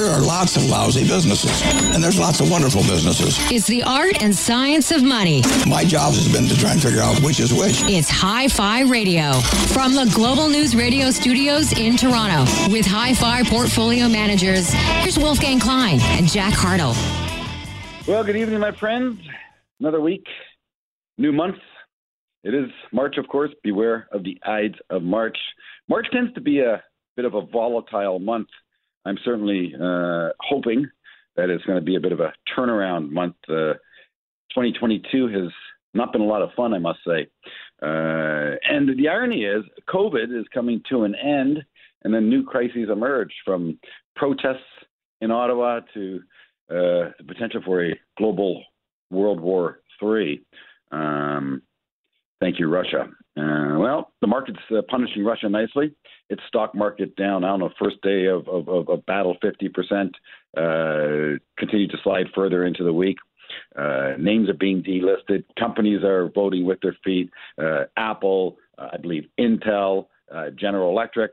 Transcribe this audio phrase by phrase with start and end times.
[0.00, 1.60] There are lots of lousy businesses,
[1.94, 3.36] and there's lots of wonderful businesses.
[3.52, 5.42] It's the art and science of money.
[5.68, 7.82] My job has been to try and figure out which is which.
[7.82, 9.32] It's Hi Fi Radio
[9.74, 14.72] from the Global News Radio studios in Toronto with Hi Fi portfolio managers.
[14.72, 16.96] Here's Wolfgang Klein and Jack Hartle.
[18.08, 19.20] Well, good evening, my friends.
[19.80, 20.24] Another week,
[21.18, 21.58] new month.
[22.42, 23.50] It is March, of course.
[23.62, 25.36] Beware of the Ides of March.
[25.90, 26.82] March tends to be a
[27.16, 28.48] bit of a volatile month
[29.04, 30.88] I'm certainly uh, hoping
[31.36, 33.36] that it's going to be a bit of a turnaround month.
[33.48, 33.74] Uh,
[34.50, 35.50] 2022 has
[35.94, 37.26] not been a lot of fun, I must say.
[37.82, 41.62] Uh, and the irony is, COVID is coming to an end,
[42.04, 43.78] and then new crises emerge from
[44.16, 44.58] protests
[45.20, 46.20] in Ottawa to
[46.70, 48.62] uh, the potential for a global
[49.10, 50.40] World War III.
[50.92, 51.62] Um,
[52.40, 53.08] thank you, Russia.
[53.36, 55.94] Uh, well, the market's uh, punishing Russia nicely.
[56.30, 60.14] Its stock market down, I don't know, first day of, of, of, battle, 50%,
[60.56, 63.18] uh, continue to slide further into the week.
[63.76, 65.44] Uh, names are being delisted.
[65.58, 67.30] Companies are voting with their feet.
[67.60, 71.32] Uh, Apple, uh, I believe Intel, uh, General Electric.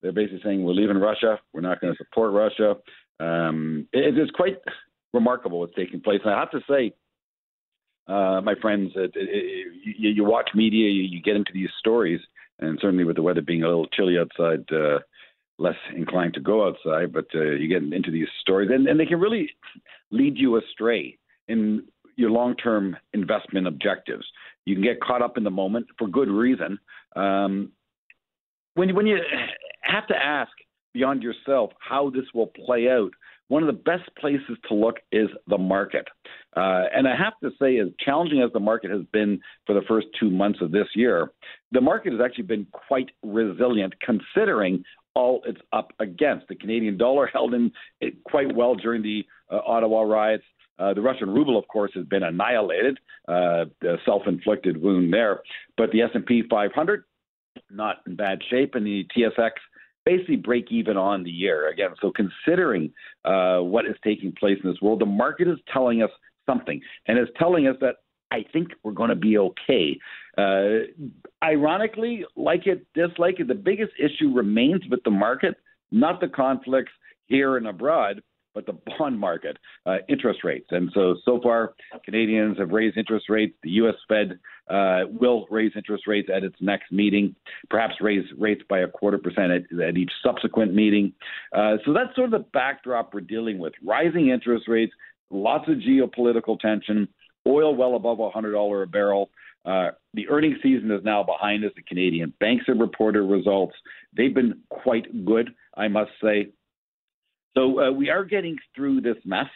[0.00, 1.40] They're basically saying we're leaving Russia.
[1.52, 2.76] We're not going to support Russia.
[3.18, 4.58] Um, it, it's quite
[5.12, 6.20] remarkable what's taking place.
[6.24, 6.92] And I have to say,
[8.08, 11.70] uh, my friends, it, it, it, you, you, watch media, you, you, get into these
[11.80, 12.20] stories,
[12.58, 14.98] and certainly with the weather being a little chilly outside, uh,
[15.58, 19.06] less inclined to go outside, but uh, you get into these stories, and, and they
[19.06, 19.50] can really
[20.10, 21.18] lead you astray
[21.48, 21.82] in
[22.16, 24.24] your long-term investment objectives.
[24.64, 26.78] You can get caught up in the moment for good reason.
[27.14, 27.72] Um,
[28.74, 29.18] when when you
[29.82, 30.50] have to ask
[30.92, 33.10] beyond yourself how this will play out
[33.48, 36.06] one of the best places to look is the market.
[36.56, 39.82] Uh, and I have to say, as challenging as the market has been for the
[39.86, 41.30] first two months of this year,
[41.72, 46.48] the market has actually been quite resilient considering all it's up against.
[46.48, 47.72] The Canadian dollar held in
[48.24, 50.44] quite well during the uh, Ottawa riots.
[50.78, 52.98] Uh, the Russian ruble, of course, has been annihilated,
[53.28, 53.64] uh,
[54.04, 55.40] self-inflicted wound there.
[55.78, 57.04] But the S&P 500,
[57.70, 59.52] not in bad shape, and the TSX
[60.06, 61.90] basically break even on the year again.
[62.00, 62.92] So considering
[63.24, 66.10] uh, what is taking place in this world, the market is telling us
[66.46, 67.96] something, and it's telling us that
[68.30, 69.98] I think we're going to be okay.
[70.38, 70.86] Uh,
[71.44, 75.56] ironically, like it, dislike it, the biggest issue remains with the market,
[75.90, 76.92] not the conflicts
[77.26, 78.22] here and abroad,
[78.54, 80.66] but the bond market, uh, interest rates.
[80.70, 81.74] And so, so far,
[82.04, 83.54] Canadians have raised interest rates.
[83.62, 83.94] The U.S.
[84.08, 84.38] Fed
[84.68, 87.34] uh, will raise interest rates at its next meeting,
[87.70, 91.12] perhaps raise rates by a quarter percent at, at each subsequent meeting.
[91.52, 94.92] Uh, so that's sort of the backdrop we're dealing with rising interest rates,
[95.30, 97.08] lots of geopolitical tension,
[97.46, 99.30] oil well above $100 a barrel.
[99.64, 101.72] Uh, the earnings season is now behind us.
[101.74, 103.74] The Canadian banks have reported results.
[104.16, 106.50] They've been quite good, I must say.
[107.56, 109.46] So uh, we are getting through this mess,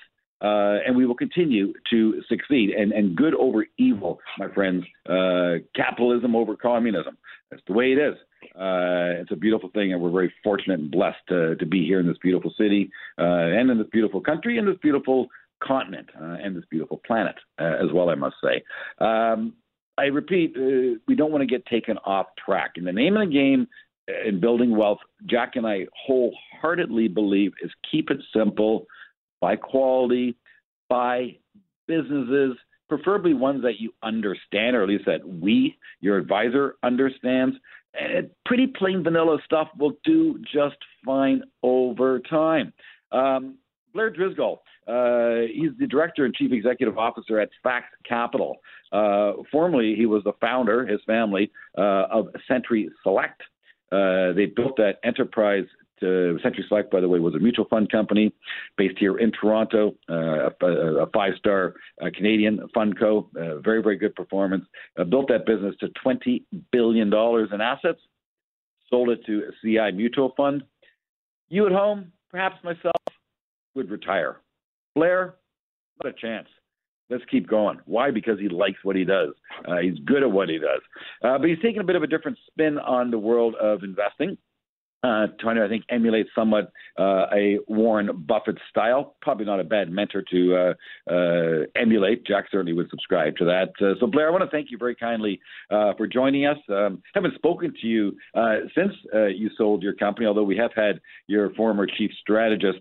[0.43, 2.71] uh, and we will continue to succeed.
[2.71, 4.84] And, and good over evil, my friends.
[5.09, 7.17] Uh, capitalism over communism.
[7.51, 8.15] That's the way it is.
[8.55, 12.00] Uh, it's a beautiful thing, and we're very fortunate and blessed to, to be here
[12.00, 15.29] in this beautiful city, uh, and in this beautiful country, and this beautiful
[15.62, 18.09] continent, uh, and this beautiful planet as well.
[18.09, 18.62] I must say.
[18.99, 19.55] Um,
[19.99, 22.73] I repeat, we don't want to get taken off track.
[22.77, 23.69] And the name of the game
[24.27, 28.87] in building wealth, Jack and I wholeheartedly believe is keep it simple,
[29.41, 30.37] buy quality,
[30.89, 31.37] by
[31.87, 32.56] businesses,
[32.89, 37.56] preferably ones that you understand, or at least that we, your advisor, understands.
[37.99, 42.73] And pretty plain vanilla stuff will do just fine over time.
[43.12, 43.56] Um,
[43.93, 48.59] Blair Driscoll, uh, he's the director and chief executive officer at Fax Capital.
[48.93, 53.43] Uh, formerly, he was the founder, his family, uh, of Sentry Select,
[53.93, 55.65] uh, they built that enterprise.
[56.00, 58.32] To, Sentry Select, by the way, was a mutual fund company
[58.76, 60.67] based here in Toronto, uh, a,
[61.02, 63.29] a five-star uh, Canadian fund co.
[63.37, 64.64] Uh, very, very good performance.
[64.99, 68.00] Uh, built that business to twenty billion dollars in assets.
[68.88, 70.64] Sold it to CI mutual fund.
[71.49, 72.94] You at home, perhaps myself,
[73.75, 74.41] would retire.
[74.94, 75.37] Blair,
[76.02, 76.49] not a chance
[77.11, 77.79] let's keep going.
[77.85, 78.11] Why?
[78.11, 79.31] Because he likes what he does.
[79.69, 80.81] Uh, he's good at what he does.
[81.23, 84.38] Uh, but he's taking a bit of a different spin on the world of investing.
[85.02, 89.17] Uh, trying to, I think, emulate somewhat uh, a Warren Buffett style.
[89.23, 92.26] Probably not a bad mentor to uh, uh emulate.
[92.26, 93.70] Jack certainly would subscribe to that.
[93.81, 96.58] Uh, so, Blair, I want to thank you very kindly uh, for joining us.
[96.69, 98.17] Um, haven't spoken to you
[98.75, 102.79] since you sold your company, although we have had your former chief strategist.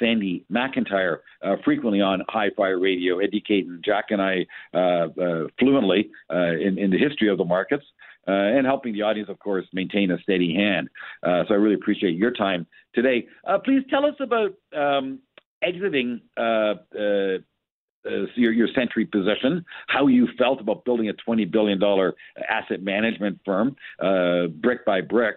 [0.00, 1.18] Sandy McIntyre
[1.64, 4.46] frequently on Hi-Fi Radio, educating Jack and I
[5.58, 7.84] fluently in, in the history of the markets
[8.28, 10.88] uh, and helping the audience, of course, maintain a steady hand.
[11.22, 13.26] Uh, so I really appreciate your time today.
[13.46, 15.18] Uh, please tell us about um,
[15.62, 17.38] exiting uh, uh,
[18.04, 21.80] uh, your, your Sentry position, how you felt about building a $20 billion
[22.48, 23.76] asset management firm,
[24.60, 25.36] brick by brick,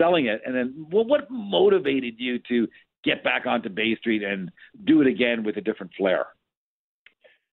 [0.00, 2.66] selling it, and then well, what motivated you to
[3.04, 4.50] get back onto Bay Street and
[4.84, 6.26] do it again with a different flair?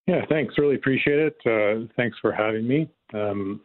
[0.08, 0.56] Yeah, thanks.
[0.58, 1.90] Really appreciate it.
[1.96, 2.90] thanks for having me.
[3.14, 3.62] Um,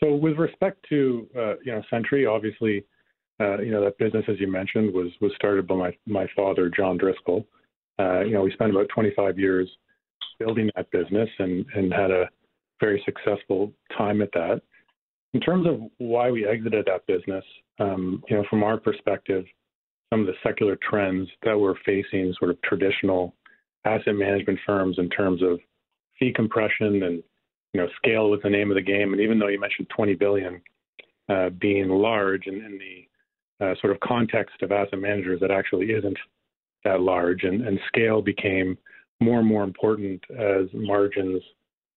[0.00, 2.84] so with respect to uh, you know Sentry, obviously,
[3.40, 6.70] uh, you know that business, as you mentioned, was was started by my my father,
[6.74, 7.46] John Driscoll.
[7.98, 9.68] Uh, you know, we spent about 25 years
[10.38, 12.28] building that business and and had a
[12.80, 14.62] very successful time at that.
[15.34, 17.44] In terms of why we exited that business,
[17.80, 19.44] um, you know, from our perspective,
[20.10, 23.34] some of the secular trends that we're facing, sort of traditional
[23.84, 25.58] asset management firms in terms of
[26.18, 27.22] fee compression and
[27.72, 29.12] you know, scale was the name of the game.
[29.12, 30.60] And even though you mentioned 20 billion
[31.28, 36.18] uh, being large in, the uh, sort of context of asset managers, that actually isn't
[36.84, 37.44] that large.
[37.44, 38.78] And, and scale became
[39.20, 41.42] more and more important as margins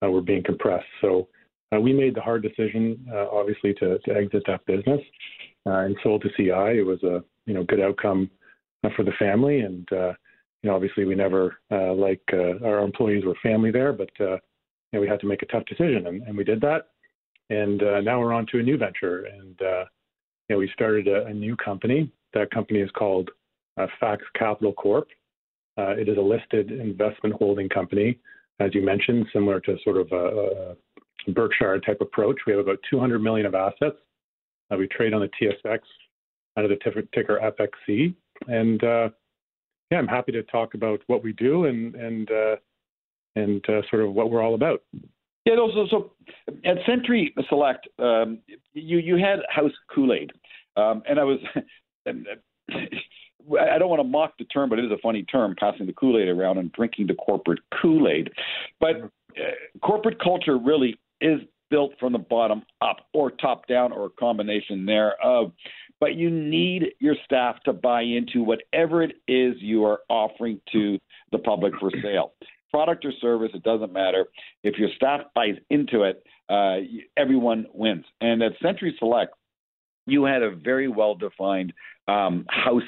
[0.04, 0.88] uh, were being compressed.
[1.02, 1.28] So
[1.74, 5.00] uh, we made the hard decision, uh, obviously, to, to exit that business
[5.66, 6.80] uh, and sold to CI.
[6.80, 8.30] It was a you know good outcome
[8.96, 10.16] for the family, and you
[10.64, 14.10] know obviously we never like our employees were family there, but
[14.92, 16.90] you know, we had to make a tough decision, and, and we did that.
[17.50, 19.86] And uh, now we're on to a new venture, and uh,
[20.48, 22.12] you know, we started a, a, new company.
[22.34, 23.30] That company is called
[23.78, 25.08] uh, Fax Capital Corp.
[25.78, 28.20] Uh, it is a listed investment holding company,
[28.60, 30.76] as you mentioned, similar to sort of a,
[31.28, 32.40] a Berkshire type approach.
[32.46, 33.98] We have about 200 million of assets.
[34.72, 35.80] Uh, we trade on the TSX
[36.58, 38.14] under the ticker FXC,
[38.48, 39.10] and uh,
[39.90, 42.30] yeah, I'm happy to talk about what we do and and
[43.36, 44.82] and uh, sort of what we're all about.
[45.46, 46.12] Yeah, no, so, so
[46.66, 48.40] at Sentry Select, um,
[48.74, 50.32] you you had House Kool Aid,
[50.78, 51.40] um, and I was.
[53.60, 55.94] I don't want to mock the term, but it is a funny term, passing the
[55.94, 58.30] Kool Aid around and drinking the corporate Kool Aid.
[58.80, 61.40] But uh, corporate culture really is
[61.72, 65.54] built from the bottom up, or top down, or a combination thereof.
[66.00, 71.00] But you need your staff to buy into whatever it is you are offering to
[71.32, 72.34] the public for sale
[72.72, 74.26] product or service, it doesn't matter.
[74.64, 76.78] If your staff buys into it, uh,
[77.18, 78.06] everyone wins.
[78.20, 79.34] And at Sentry Select,
[80.08, 81.74] you had a very well defined
[82.08, 82.84] um, house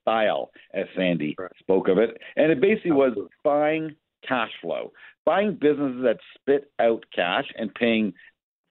[0.00, 1.50] style, as Sandy right.
[1.58, 2.18] spoke of it.
[2.36, 3.94] And it basically was buying
[4.26, 4.92] cash flow,
[5.24, 8.12] buying businesses that spit out cash and paying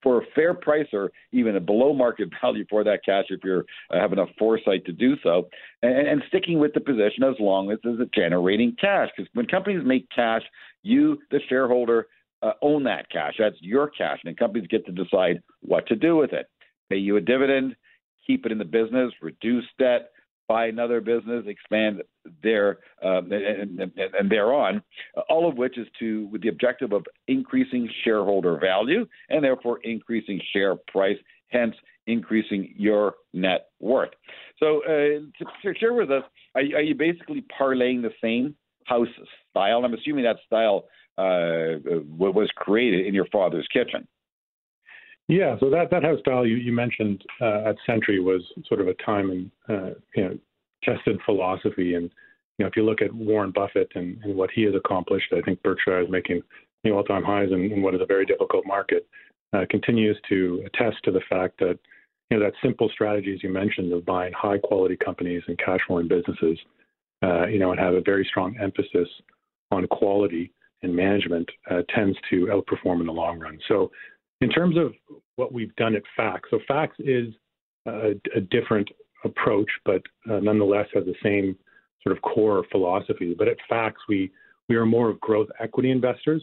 [0.04, 3.64] for a fair price or even a below market value for that cash if you
[3.92, 5.48] uh, have enough foresight to do so,
[5.82, 9.10] and, and sticking with the position as long as it's generating cash.
[9.16, 10.44] Because when companies make cash,
[10.84, 12.08] you, the shareholder,
[12.42, 13.34] uh, own that cash.
[13.40, 16.48] That's your cash, and companies get to decide what to do with it.
[16.90, 17.76] Pay you a dividend,
[18.26, 20.12] keep it in the business, reduce debt,
[20.48, 22.02] buy another business, expand
[22.44, 24.82] there um, and, and, and thereon,
[25.30, 30.40] all of which is to with the objective of increasing shareholder value and therefore increasing
[30.54, 31.18] share price,
[31.50, 31.76] hence
[32.08, 34.12] increasing your net worth.
[34.60, 36.24] So, uh, share with us,
[36.56, 38.56] are, are, you basically parlaying the same
[38.86, 39.08] house
[39.52, 39.84] style?
[39.84, 40.86] I'm assuming that style
[41.18, 41.82] uh,
[42.18, 44.08] was created in your father's kitchen.
[45.28, 48.88] Yeah, so that, that house style you, you mentioned uh, at Sentry was sort of
[48.88, 50.38] a time and uh, you know
[50.84, 51.96] tested philosophy.
[51.96, 52.10] And
[52.58, 55.42] you know, if you look at Warren Buffett and, and what he has accomplished, I
[55.42, 56.42] think Berkshire is making
[56.84, 59.06] new all-time highs in, in what is a very difficult market.
[59.54, 61.78] Uh, continues to attest to the fact that
[62.30, 66.58] you know that simple strategies you mentioned, of buying high-quality companies and cash flowing businesses,
[67.24, 69.08] uh, you know, and have a very strong emphasis
[69.72, 70.52] on quality
[70.84, 73.58] and management, uh, tends to outperform in the long run.
[73.68, 73.90] So
[74.42, 74.94] in terms of
[75.36, 77.34] what we've done at Fax, so Fax is
[77.86, 78.90] a, a different
[79.24, 81.56] approach, but uh, nonetheless has the same
[82.04, 83.36] sort of core philosophy.
[83.38, 84.32] But at Fax, we
[84.70, 86.42] we are more of growth equity investors.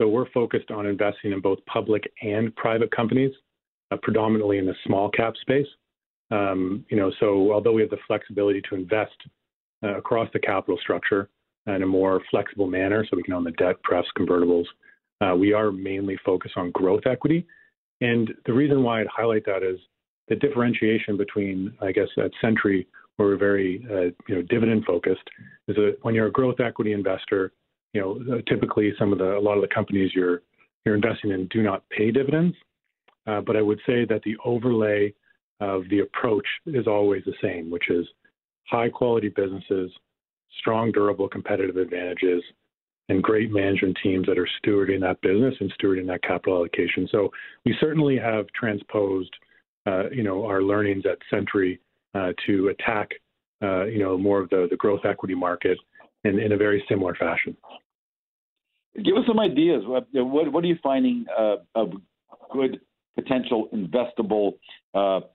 [0.00, 3.32] So we're focused on investing in both public and private companies,
[3.90, 5.66] uh, predominantly in the small cap space.
[6.30, 9.14] Um, you know, so although we have the flexibility to invest
[9.84, 11.28] uh, across the capital structure
[11.66, 14.64] in a more flexible manner, so we can own the debt, prefs, convertibles,
[15.22, 17.46] uh, we are mainly focused on growth equity.
[18.00, 19.78] And the reason why I'd highlight that is
[20.28, 22.86] the differentiation between, I guess, at Sentry,
[23.16, 25.28] where we're very uh, you know dividend focused,
[25.68, 27.52] is that when you're a growth equity investor,
[27.92, 30.42] you know typically some of the a lot of the companies you're
[30.84, 32.56] you're investing in do not pay dividends.
[33.26, 35.14] Uh, but I would say that the overlay
[35.60, 38.04] of the approach is always the same, which is
[38.66, 39.92] high quality businesses,
[40.58, 42.42] strong, durable competitive advantages,
[43.08, 47.08] and great management teams that are stewarding that business and stewarding that capital allocation.
[47.10, 47.30] So
[47.64, 49.32] we certainly have transposed,
[49.86, 51.80] uh, you know, our learnings at Sentry
[52.14, 53.10] uh, to attack,
[53.62, 55.78] uh, you know, more of the, the growth equity market
[56.24, 57.56] in, in a very similar fashion.
[58.96, 59.82] Give us some ideas.
[59.86, 61.92] What, what are you finding uh, of
[62.52, 62.80] good
[63.14, 64.52] potential investable
[64.94, 65.26] uh,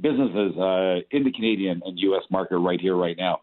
[0.00, 2.22] businesses uh, in the Canadian and U.S.
[2.30, 3.40] market right here, right now?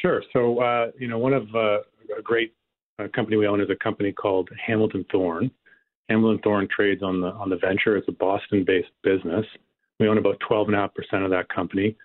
[0.00, 0.22] Sure.
[0.32, 1.78] So, uh, you know, one of uh,
[2.18, 2.54] a great
[2.98, 5.50] uh, company we own is a company called Hamilton Thorne.
[6.08, 7.96] Hamilton Thorne trades on the on the venture.
[7.96, 9.46] It's a Boston-based business.
[9.98, 11.96] We own about 12.5% of that company.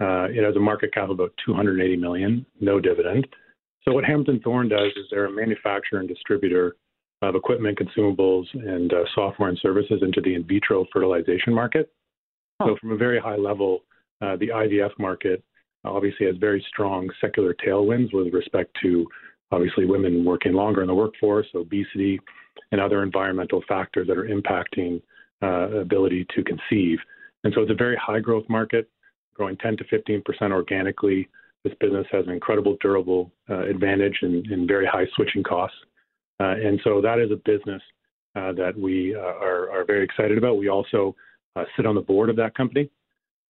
[0.00, 3.26] Uh, it has a market cap of about 280 million, no dividend.
[3.82, 6.76] So what Hamilton Thorne does is they're a manufacturer and distributor
[7.22, 11.90] of equipment, consumables, and uh, software and services into the in vitro fertilization market.
[12.62, 13.84] So from a very high level,
[14.20, 15.42] uh, the IVF market
[15.84, 19.06] obviously has very strong secular tailwinds with respect to
[19.52, 22.20] obviously women working longer in the workforce, obesity,
[22.72, 25.00] and other environmental factors that are impacting
[25.42, 26.98] uh, ability to conceive.
[27.44, 28.88] And so it's a very high growth market,
[29.34, 31.28] growing 10 to 15 percent organically.
[31.64, 35.76] This business has an incredible durable uh, advantage and, and, very high switching costs.
[36.38, 37.82] Uh, and so that is a business
[38.36, 40.58] uh, that we uh, are, are, very excited about.
[40.58, 41.16] We also
[41.56, 42.88] uh, sit on the board of that company.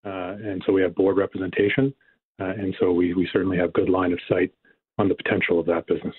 [0.03, 1.93] and so we have board representation.
[2.39, 4.51] and so we, we certainly have good line of sight
[4.97, 6.15] on the potential of that business.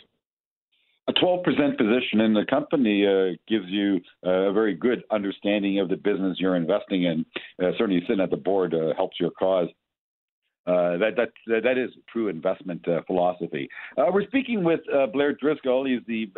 [1.09, 1.43] A 12%
[1.79, 6.57] position in the company uh, gives you a very good understanding of the business you're
[6.57, 7.25] investing in.
[7.63, 9.69] Uh, certainly, sitting at the board uh, helps your cause.
[10.67, 11.31] Uh, that, that
[11.63, 13.67] that is true investment uh, philosophy.
[13.97, 14.81] Uh, we're speaking with
[15.15, 15.87] Blair Driscoll.
[15.87, 16.31] He's the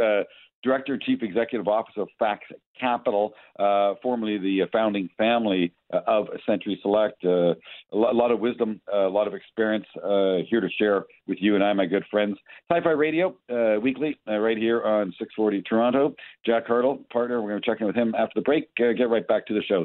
[0.62, 2.44] Director, Chief Executive Officer of Fax
[2.80, 7.24] Capital, uh, formerly the founding family uh, of Sentry Select.
[7.24, 7.54] Uh,
[7.92, 11.64] a lot of wisdom, a lot of experience uh, here to share with you and
[11.64, 12.36] I, my good friends.
[12.70, 16.14] Hi Fi Radio, uh, weekly, uh, right here on 640 Toronto.
[16.46, 18.74] Jack Hartle, partner, we're going to check in with him after the break.
[18.76, 19.84] get right back to the show.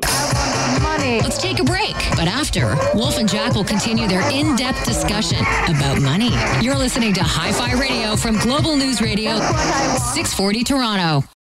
[0.81, 1.21] Money.
[1.21, 1.95] Let's take a break.
[2.11, 6.31] But after, Wolf and Jack will continue their in depth discussion about money.
[6.61, 11.34] You're listening to Hi Fi Radio from Global News Radio, 640 Toronto.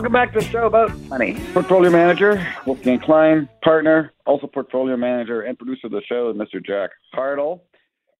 [0.00, 1.34] Welcome back to the show about money.
[1.52, 6.64] Portfolio manager, Wolfgang Klein, partner, also portfolio manager and producer of the show, Mr.
[6.64, 7.60] Jack Hartle.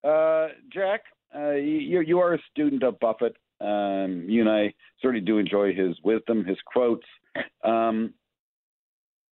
[0.04, 3.34] Uh, Jack, uh, you, you are a student of Buffett.
[3.62, 7.06] Um, you and I certainly do enjoy his wisdom, his quotes.
[7.64, 8.12] Um,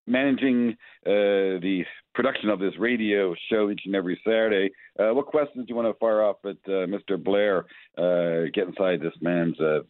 [0.06, 0.70] managing
[1.04, 1.82] uh, the
[2.14, 5.86] production of this radio show each and every Saturday, uh, what questions do you want
[5.86, 7.22] to fire off at uh, Mr.
[7.22, 7.66] Blair?
[7.98, 9.80] Uh, get inside this man's uh,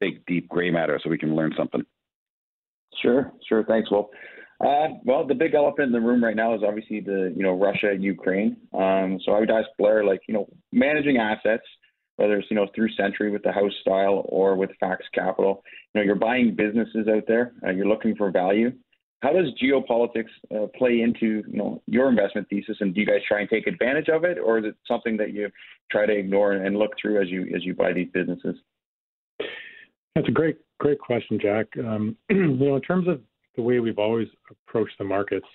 [0.00, 1.84] big, deep gray matter so we can learn something.
[3.02, 3.64] Sure, sure.
[3.64, 4.08] Thanks, Wolf.
[4.60, 7.52] Uh, well, the big elephant in the room right now is obviously the you know
[7.52, 8.56] Russia and Ukraine.
[8.74, 11.64] Um, so I would ask Blair, like you know, managing assets,
[12.16, 15.62] whether it's you know through Sentry with the house style or with Fax Capital.
[15.94, 17.52] You know, you're buying businesses out there.
[17.66, 18.72] Uh, you're looking for value.
[19.22, 23.20] How does geopolitics uh, play into you know your investment thesis, and do you guys
[23.26, 25.48] try and take advantage of it, or is it something that you
[25.90, 28.56] try to ignore and look through as you as you buy these businesses?
[30.14, 31.66] That's a great, great question, Jack.
[31.78, 33.20] Um, you know, in terms of
[33.56, 35.46] the way we've always approached the markets,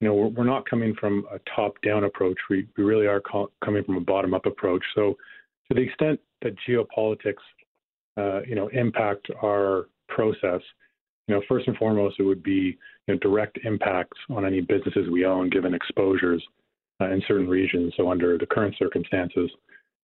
[0.00, 2.36] you know, we're, we're not coming from a top-down approach.
[2.50, 4.84] We we really are call, coming from a bottom-up approach.
[4.94, 5.16] So,
[5.68, 7.42] to the extent that geopolitics,
[8.16, 10.60] uh, you know, impact our process,
[11.26, 15.08] you know, first and foremost, it would be you know, direct impacts on any businesses
[15.10, 16.44] we own, given exposures
[17.00, 17.94] uh, in certain regions.
[17.96, 19.50] So, under the current circumstances,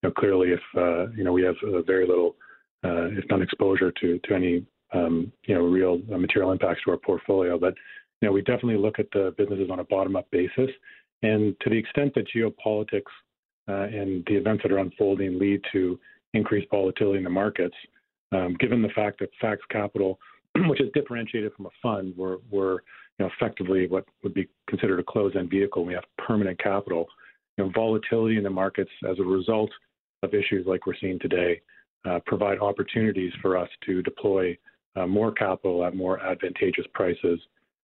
[0.02, 2.34] you know, clearly, if uh, you know we have uh, very little
[2.84, 6.90] uh, if not exposure to to any um, you know real uh, material impacts to
[6.90, 7.58] our portfolio.
[7.58, 7.74] But
[8.20, 10.70] you know we definitely look at the businesses on a bottom up basis,
[11.22, 13.02] and to the extent that geopolitics
[13.68, 15.98] uh, and the events that are unfolding lead to
[16.34, 17.76] increased volatility in the markets,
[18.32, 20.18] um, given the fact that Fax Capital,
[20.66, 22.78] which is differentiated from a fund, we're we're
[23.18, 25.84] you know, effectively what would be considered a closed-end vehicle.
[25.84, 27.06] We have permanent capital.
[27.58, 29.70] You know, volatility in the markets as a result
[30.22, 31.60] of issues like we're seeing today
[32.26, 34.56] provide opportunities for us to deploy
[34.96, 37.40] uh, more capital at more advantageous prices,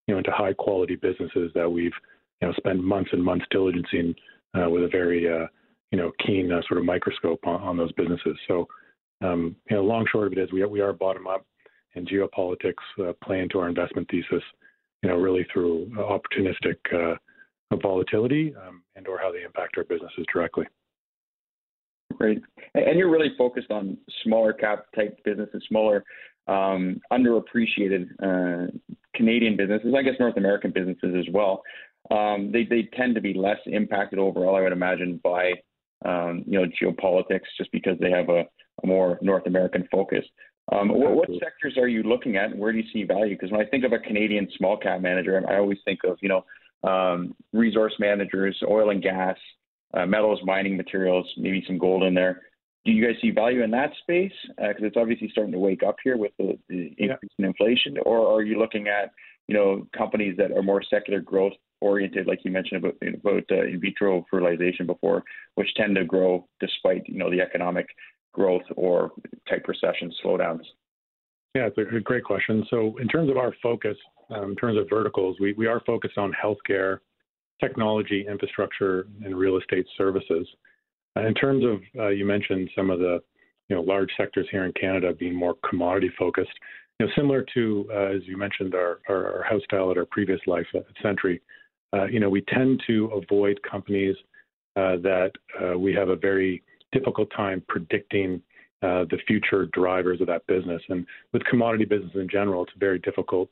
[0.07, 1.93] you know, into high quality businesses that we've,
[2.41, 4.15] you know, spent months and months diligencing
[4.59, 5.47] uh, with a very, uh,
[5.91, 8.37] you know, keen uh, sort of microscope on, on those businesses.
[8.47, 8.67] So,
[9.23, 11.47] um, you know, long short of it is we we are bottom up,
[11.95, 14.43] and geopolitics uh, play into our investment thesis,
[15.03, 17.17] you know, really through opportunistic uh,
[17.83, 20.67] volatility um, and or how they impact our businesses directly.
[22.19, 22.43] Great.
[22.75, 26.05] And you're really focused on smaller cap type businesses, smaller,
[26.49, 28.71] um, underappreciated uh,
[29.15, 31.63] Canadian businesses, I guess North American businesses as well.
[32.11, 35.53] Um, they, they tend to be less impacted overall, I would imagine, by
[36.05, 38.45] um, you know geopolitics, just because they have a,
[38.83, 40.25] a more North American focus.
[40.73, 43.35] Um, what, what, sectors are you looking at, and where do you see value?
[43.35, 46.29] Because when I think of a Canadian small cap manager, I always think of you
[46.29, 46.45] know
[46.89, 49.37] um, resource managers, oil and gas,
[49.95, 52.43] uh, metals, mining materials, maybe some gold in there.
[52.85, 54.33] Do you guys see value in that space?
[54.57, 57.45] Because uh, it's obviously starting to wake up here with the, the increase yeah.
[57.45, 57.97] in inflation.
[58.07, 59.11] Or are you looking at,
[59.47, 63.67] you know, companies that are more secular growth oriented, like you mentioned about about uh,
[63.67, 65.23] in vitro fertilization before,
[65.55, 67.87] which tend to grow despite you know the economic
[68.33, 69.13] growth or
[69.49, 70.65] type recession slowdowns?
[71.55, 72.65] Yeah, it's a great question.
[72.71, 73.97] So in terms of our focus,
[74.31, 76.99] um, in terms of verticals, we, we are focused on healthcare,
[77.61, 80.47] technology, infrastructure, and real estate services.
[81.17, 83.21] Uh, in terms of, uh, you mentioned some of the
[83.69, 86.53] you know, large sectors here in Canada being more commodity focused.
[86.99, 90.07] You know, similar to, uh, as you mentioned, our, our, our, house style at our
[90.07, 91.41] previous life at Sentry,
[91.95, 94.17] uh, you know, we tend to avoid companies
[94.77, 96.63] uh, that uh, we have a very
[96.93, 98.43] difficult time predicting
[98.81, 100.81] the future drivers of that business.
[100.89, 103.51] And with commodity business in general, it's very difficult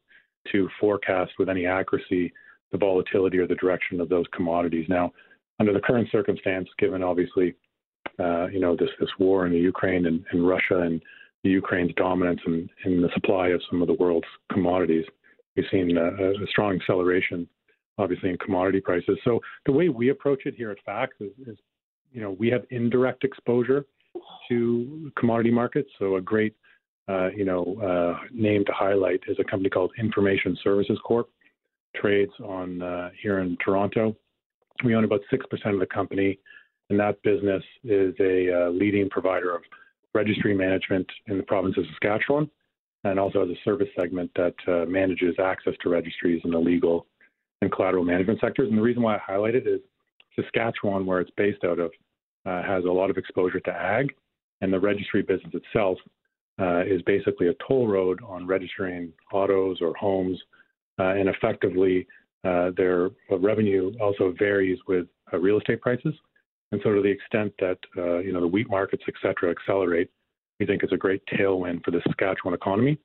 [0.53, 2.33] to forecast with any accuracy
[2.73, 4.87] the volatility or the direction of those commodities.
[4.89, 5.13] Now,
[5.61, 7.55] under the current circumstance, given obviously,
[8.19, 11.01] uh, you know, this this war in the Ukraine and, and Russia and
[11.45, 15.05] the Ukraine's dominance in, in the supply of some of the world's commodities,
[15.55, 17.47] we've seen a, a strong acceleration,
[17.99, 19.19] obviously, in commodity prices.
[19.25, 21.57] So the way we approach it here at Fax is, is
[22.13, 23.85] you know, we have indirect exposure
[24.49, 25.91] to commodity markets.
[25.99, 26.55] So a great,
[27.09, 31.29] uh, you know, uh, name to highlight is a company called Information Services Corp
[32.01, 34.17] trades on uh, here in Toronto.
[34.85, 36.39] We own about 6% of the company,
[36.91, 39.63] and that business is a uh, leading provider of
[40.15, 42.51] registry management in the province of Saskatchewan
[43.05, 47.07] and also has a service segment that uh, manages access to registries in the legal
[47.63, 48.69] and collateral management sectors.
[48.69, 49.81] And the reason why I highlight it is
[50.35, 51.93] Saskatchewan, where it's based out of,
[52.45, 54.15] uh, has a lot of exposure to ag,
[54.61, 55.99] and the registry business itself
[56.61, 60.41] uh, is basically a toll road on registering autos or homes
[60.99, 62.07] and effectively
[62.45, 66.15] uh, their revenue also varies with uh, real estate prices.
[66.73, 67.79] And so, to the extent that
[68.25, 70.11] you know the wheat markets, et cetera, accelerate,
[70.59, 72.99] we think it's a great tailwind for the Saskatchewan economy,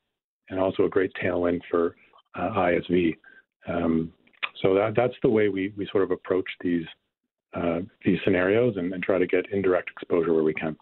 [0.50, 1.96] and also a great tailwind for
[2.36, 3.16] ISC.
[3.68, 4.12] Um,
[4.62, 6.86] so that that's the way we we sort of approach these
[7.54, 10.76] uh, these scenarios and, and, try to get indirect exposure where we can.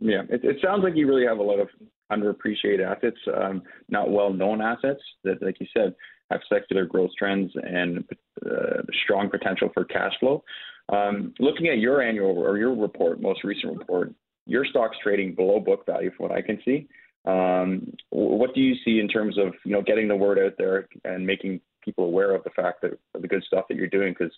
[0.00, 1.68] Yeah, it, it, sounds like you really have a lot of
[2.12, 5.94] underappreciated assets, um, not well-known assets that, like you said,
[6.30, 8.04] have secular growth trends and
[8.44, 10.42] uh, strong potential for cash flow.
[10.90, 14.12] Um, looking at your annual or your report, most recent report,
[14.46, 16.88] your stock's trading below book value, from what I can see.
[17.26, 20.88] Um, what do you see in terms of you know getting the word out there
[21.04, 24.14] and making people aware of the fact that the good stuff that you're doing?
[24.18, 24.32] Because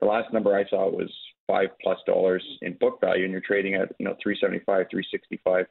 [0.00, 1.12] the last number I saw was
[1.48, 5.66] five plus dollars in book value, and you're trading at you know 375, 365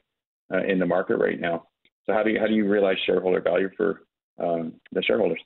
[0.52, 1.66] uh, in the market right now.
[2.06, 4.02] So how do you how do you realize shareholder value for
[4.38, 5.40] um, the shareholders?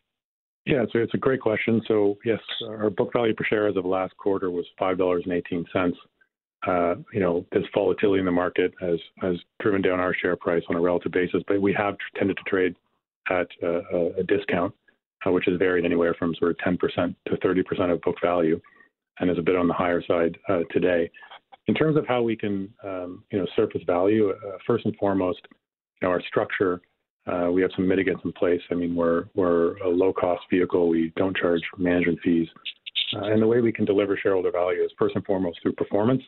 [0.66, 1.80] Yeah, so it's a great question.
[1.88, 5.32] So yes, our book value per share as of last quarter was five dollars and
[5.32, 5.96] eighteen cents.
[6.66, 10.62] Uh, you know, this volatility in the market has has driven down our share price
[10.68, 12.74] on a relative basis, but we have tended to trade
[13.30, 14.74] at a, a discount,
[15.26, 18.60] uh, which has varied anywhere from sort of 10% to 30% of book value,
[19.18, 21.10] and is a bit on the higher side uh, today.
[21.66, 25.40] In terms of how we can, um, you know, surface value, uh, first and foremost,
[26.00, 26.80] you know, our structure,
[27.26, 28.60] uh, we have some mitigants in place.
[28.70, 30.88] I mean, we're we're a low-cost vehicle.
[30.88, 32.48] We don't charge management fees,
[33.14, 36.22] uh, and the way we can deliver shareholder value is first and foremost through performance.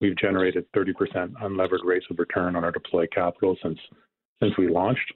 [0.00, 3.78] We've generated 30% unlevered rates of return on our deployed capital since
[4.40, 5.12] since we launched.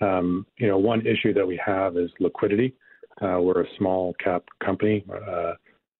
[0.00, 2.74] Um, you know, one issue that we have is liquidity.
[3.20, 5.52] Uh, we're a small cap company, uh,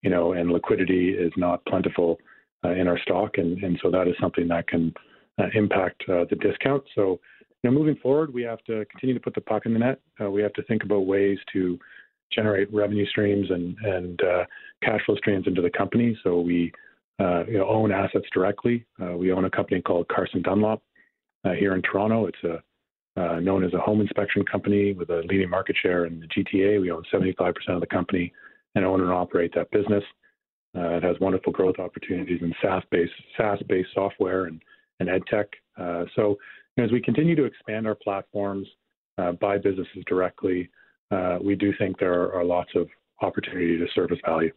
[0.03, 2.19] you know, and liquidity is not plentiful
[2.65, 4.93] in our stock, and, and so that is something that can
[5.39, 6.83] uh, impact uh, the discount.
[6.95, 7.21] So,
[7.63, 10.01] you know, moving forward, we have to continue to put the puck in the net.
[10.31, 11.79] we have to think about ways to
[12.33, 14.45] generate revenue streams and and uh,
[14.83, 16.17] cash flow streams into the company.
[16.23, 16.73] So we
[17.21, 18.87] uh, you know, own assets directly.
[19.03, 20.83] Uh, we own a company called Carson Dunlop
[21.45, 22.27] uh, here in Toronto.
[22.27, 22.63] It's a
[23.17, 26.81] uh, known as a home inspection company with a leading market share in the GTA.
[26.81, 28.33] We own 75% of the company
[28.77, 30.05] and own and operate that business.
[30.77, 34.63] Uh, it has wonderful growth opportunities in SaaS-based SaaS-based software and
[35.01, 35.47] and ed tech.
[35.79, 36.37] Uh, so
[36.77, 38.67] you know, as we continue to expand our platforms,
[39.41, 40.71] buy businesses directly,
[41.43, 42.89] we do think there are, are lots of
[43.23, 44.53] opportunity to service value.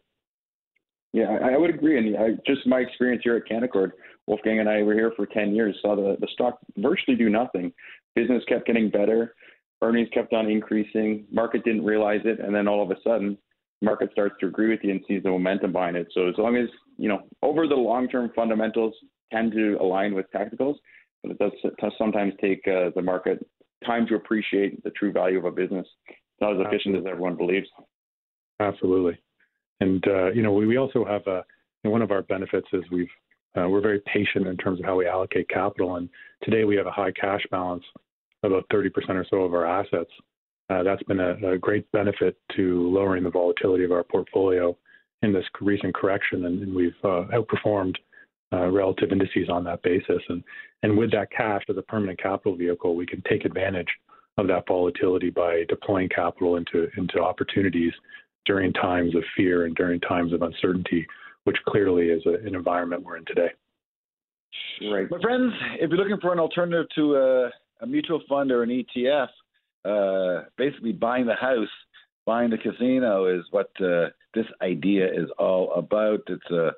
[1.14, 1.96] Yeah, I, would agree.
[1.96, 3.92] And I, just my experience here at Canaccord,
[4.26, 7.72] Wolfgang and I were here for 10 years, saw the, the stock virtually do nothing.
[8.16, 9.36] Business kept getting better,
[9.80, 13.38] earnings kept on increasing, market didn't realize it, and then all of a sudden,
[13.84, 16.08] market starts to agree with you and sees the momentum behind it.
[16.12, 16.68] So as long as,
[16.98, 18.94] you know, over the long term fundamentals
[19.32, 20.76] tend to align with tacticals,
[21.22, 23.44] but it does, it does sometimes take uh, the market
[23.86, 25.86] time to appreciate the true value of a business.
[26.08, 27.68] It's not as efficient as everyone believes.
[28.60, 29.18] Absolutely.
[29.80, 31.44] And uh, you know, we, we also have a
[31.82, 33.08] one of our benefits is we've
[33.56, 35.96] uh, we're very patient in terms of how we allocate capital.
[35.96, 36.08] And
[36.42, 37.84] today we have a high cash balance,
[38.42, 40.10] about 30% or so of our assets.
[40.70, 44.76] Uh, that's been a, a, great benefit to lowering the volatility of our portfolio
[45.22, 47.94] in this recent correction, and, and we've uh, outperformed
[48.52, 50.22] uh, relative indices on that basis.
[50.28, 50.42] And
[50.82, 53.88] and with that cash as a permanent capital vehicle, we can take advantage
[54.38, 57.92] of that volatility by deploying capital into into opportunities
[58.46, 61.06] during times of fear and during times of uncertainty,
[61.44, 63.48] which clearly is a, an environment we're in today.
[64.90, 65.10] Right.
[65.10, 67.50] My friends, if you're looking for an alternative to a,
[67.82, 69.28] a mutual fund or an ETF,
[69.84, 71.68] uh, basically buying the house,
[72.26, 76.20] buying the casino is what uh, this idea is all about.
[76.28, 76.72] It's a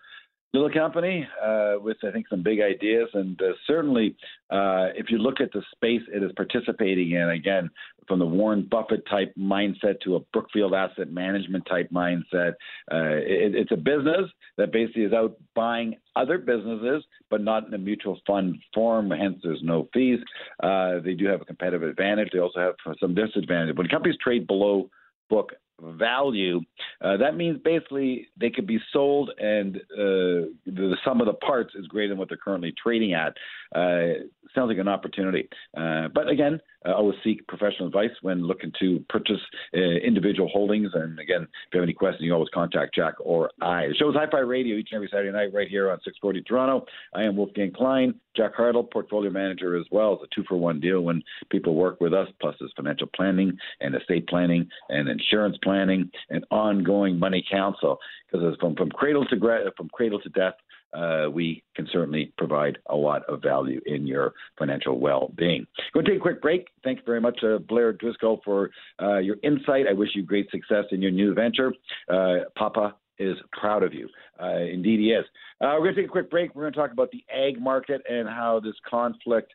[0.53, 3.09] little company uh, with, I think, some big ideas.
[3.15, 4.17] And uh, certainly,
[4.51, 7.71] uh, if you look at the space it is participating in, again,
[8.09, 12.53] from the Warren Buffett type mindset to a Brookfield asset management type mindset,
[12.93, 17.75] uh, it, it's a business that basically is out buying other businesses, but not in
[17.75, 19.11] a mutual fund form.
[19.11, 20.21] Hence, there's no fees.
[20.63, 22.29] Uh, they do have a competitive advantage.
[22.33, 23.77] They also have some disadvantage.
[23.77, 24.89] When companies trade below
[25.29, 26.61] book value,
[27.03, 31.75] uh, that means basically they could be sold and uh, the sum of the parts
[31.75, 33.35] is greater than what they're currently trading at.
[33.75, 35.49] Uh, sounds like an opportunity.
[35.77, 39.41] Uh, but again, uh, always seek professional advice when looking to purchase
[39.75, 40.91] uh, individual holdings.
[40.95, 43.89] And again, if you have any questions, you always contact Jack or I.
[43.89, 46.43] The show is Hi Fi Radio each and every Saturday night right here on 640
[46.43, 46.87] Toronto.
[47.15, 48.15] I am Wolfgang Klein.
[48.37, 50.13] Jack Hartle, portfolio manager as well.
[50.15, 53.57] It's a two for one deal when people work with us, plus there's financial planning
[53.81, 57.99] and estate planning and insurance planning and ongoing money counsel.
[58.31, 60.55] Because from, from cradle to from cradle to death,
[60.97, 65.67] uh, we can certainly provide a lot of value in your financial well-being.
[65.93, 66.69] Going to take a quick break.
[66.85, 68.71] Thank you very much, uh, Blair Driscoll, for
[69.03, 69.87] uh, your insight.
[69.89, 71.73] I wish you great success in your new venture.
[72.09, 74.09] Uh, Papa is proud of you.
[74.43, 75.25] Uh, indeed, he is.
[75.61, 76.55] Uh, we're going to take a quick break.
[76.55, 79.53] We're going to talk about the ag market and how this conflict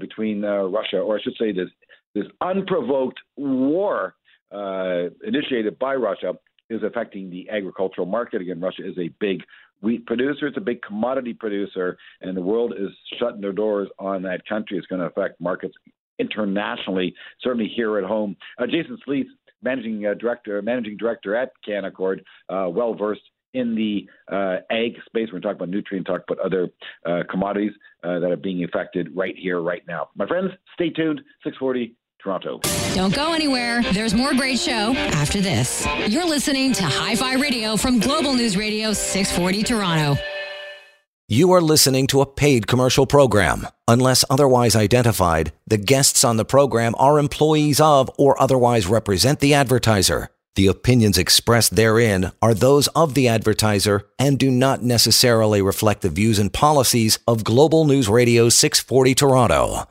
[0.00, 1.68] between Russia, or I should say, this
[2.14, 4.14] this unprovoked war
[4.50, 6.32] initiated by Russia
[6.68, 8.40] is affecting the agricultural market.
[8.40, 9.42] Again, Russia is a big
[9.86, 10.48] wheat producer.
[10.48, 14.76] It's a big commodity producer, and the world is shutting their doors on that country.
[14.76, 15.74] It's going to affect markets
[16.18, 18.36] internationally, certainly here at home.
[18.58, 19.28] Uh, Jason Sleeth,
[19.62, 22.18] managing uh, director, managing director at Canaccord,
[22.48, 23.20] uh, well versed
[23.54, 25.28] in the uh, ag space.
[25.32, 26.68] We're talking about Nutrien, talk about other
[27.06, 27.72] uh, commodities
[28.02, 30.08] uh, that are being affected right here, right now.
[30.16, 31.20] My friends, stay tuned.
[31.44, 31.94] 640
[32.26, 32.58] Toronto.
[32.92, 33.82] Don't go anywhere.
[33.92, 35.86] There's more great show after this.
[36.08, 40.20] You're listening to Hi Fi Radio from Global News Radio 640 Toronto.
[41.28, 43.68] You are listening to a paid commercial program.
[43.86, 49.54] Unless otherwise identified, the guests on the program are employees of or otherwise represent the
[49.54, 50.28] advertiser.
[50.56, 56.08] The opinions expressed therein are those of the advertiser and do not necessarily reflect the
[56.08, 59.86] views and policies of Global News Radio 640 Toronto.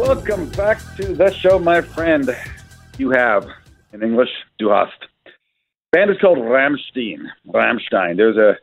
[0.00, 2.34] Welcome back to the show, my friend.
[2.96, 3.46] You have,
[3.92, 4.96] in English, Du hast.
[5.92, 7.18] Band is called Rammstein.
[7.46, 8.16] Ramstein.
[8.16, 8.54] There's a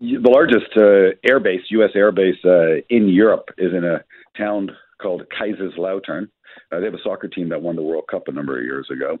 [0.00, 1.92] the largest uh, airbase, U.S.
[1.96, 4.04] airbase uh, in Europe, is in a
[4.36, 4.70] town
[5.00, 6.28] called Kaiserslautern.
[6.70, 8.86] Uh, they have a soccer team that won the World Cup a number of years
[8.92, 9.18] ago.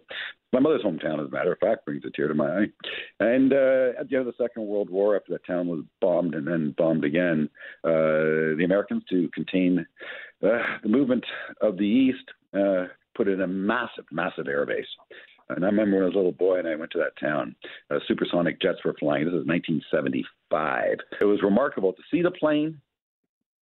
[0.52, 2.66] My mother's hometown, as a matter of fact, brings a tear to my eye.
[3.20, 6.34] And uh, at the end of the Second World War, after that town was bombed
[6.34, 7.48] and then bombed again,
[7.84, 9.86] uh, the Americans, to contain
[10.40, 11.24] the movement
[11.60, 12.24] of the East,
[12.54, 14.86] uh, put in a massive, massive air base.
[15.48, 17.56] And I remember when I was a little boy and I went to that town.
[17.90, 19.24] Uh, supersonic jets were flying.
[19.24, 20.98] This is 1975.
[21.20, 22.80] It was remarkable to see the plane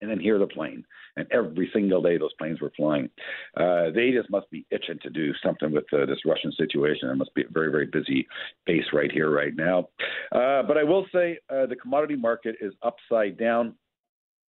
[0.00, 0.84] and then hear the plane.
[1.16, 3.10] And every single day, those planes were flying.
[3.56, 7.08] Uh, they just must be itching to do something with uh, this Russian situation.
[7.08, 8.26] It must be a very, very busy
[8.66, 9.88] base right here, right now.
[10.30, 13.74] Uh, but I will say uh, the commodity market is upside down.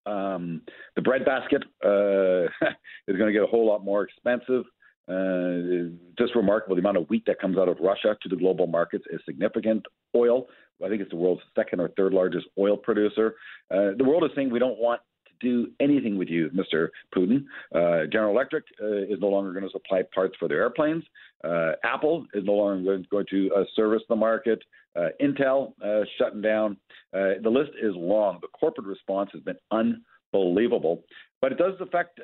[0.10, 0.62] Um,
[0.96, 2.46] the bread basket uh,
[3.08, 4.66] is going to get a whole lot more expensive.
[5.08, 6.76] Uh, just remarkable.
[6.76, 9.86] The amount of wheat that comes out of Russia to the global markets is significant.
[10.16, 10.48] Oil,
[10.84, 13.36] I think it's the world's second or third largest oil producer.
[13.72, 16.90] Uh, the world is saying we don't want to do anything with you, Mr.
[17.16, 17.44] Putin.
[17.74, 21.04] Uh, General Electric uh, is no longer going to supply parts for their airplanes.
[21.44, 24.60] Uh, Apple is no longer going to uh, service the market.
[25.00, 26.78] Uh, Intel uh, shutting down.
[27.14, 28.40] the list is long.
[28.42, 31.04] The corporate response has been unbelievable,
[31.42, 32.20] but it does affect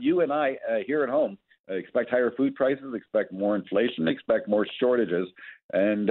[0.00, 1.38] you and I here at home.
[1.68, 5.28] expect higher food prices, expect more inflation, expect more shortages,
[5.72, 6.08] and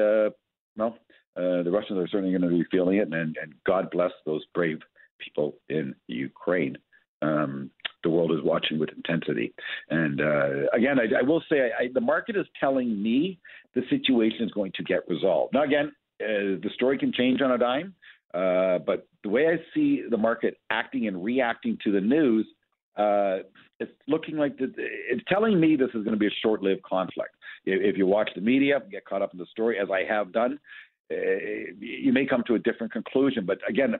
[0.77, 0.97] well,
[1.35, 4.79] the Russians are certainly going to be feeling it, and, and God bless those brave
[5.19, 6.77] people in Ukraine.
[7.21, 7.71] Um,
[8.03, 9.53] the world is watching with intensity.
[9.89, 13.39] And uh, again, I, I, will say I, I, the market is telling me
[13.75, 15.53] the situation is going to get resolved.
[15.53, 17.93] Now, again, uh, the story can change on a dime,
[18.33, 22.47] uh, but the way I see the market acting and reacting to the news,
[22.97, 23.39] uh,
[23.79, 27.35] it's looking like the, it's telling me this is going to be a short-lived conflict.
[27.65, 30.31] If, if you watch the media, get caught up in the story, as I have
[30.31, 30.59] done,
[31.11, 31.15] uh,
[31.79, 33.45] you may come to a different conclusion.
[33.45, 33.95] But again,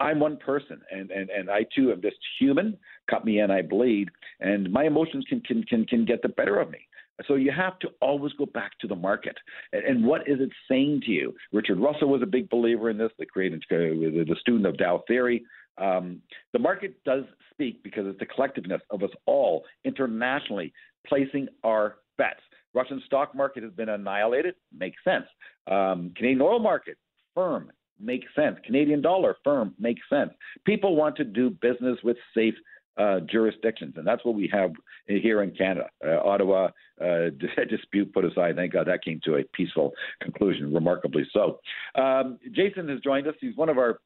[0.00, 2.76] I'm one person, and, and, and I too am just human.
[3.10, 4.08] Cut me and I bleed,
[4.40, 6.78] and my emotions can can can, can get the better of me.
[7.26, 9.36] So you have to always go back to the market.
[9.72, 11.34] And, and what is it saying to you?
[11.52, 15.44] Richard Russell was a big believer in this, the creator, the student of Dow theory.
[15.78, 16.22] Um,
[16.52, 20.72] the market does speak because it's the collectiveness of us all internationally
[21.06, 22.40] placing our bets.
[22.74, 24.54] Russian stock market has been annihilated.
[24.76, 25.26] Makes sense.
[25.70, 26.96] Um, Canadian oil market
[27.34, 28.56] firm makes sense.
[28.64, 30.30] Canadian dollar firm makes sense.
[30.64, 32.54] People want to do business with safe
[32.98, 34.72] uh, jurisdictions, and that's what we have
[35.06, 35.88] here in Canada.
[36.04, 36.68] Uh, Ottawa
[37.00, 37.30] uh,
[37.70, 41.60] dispute put aside, thank God that came to a peaceful conclusion, remarkably so.
[41.94, 43.34] Um, Jason has joined us.
[43.40, 44.00] He's one of our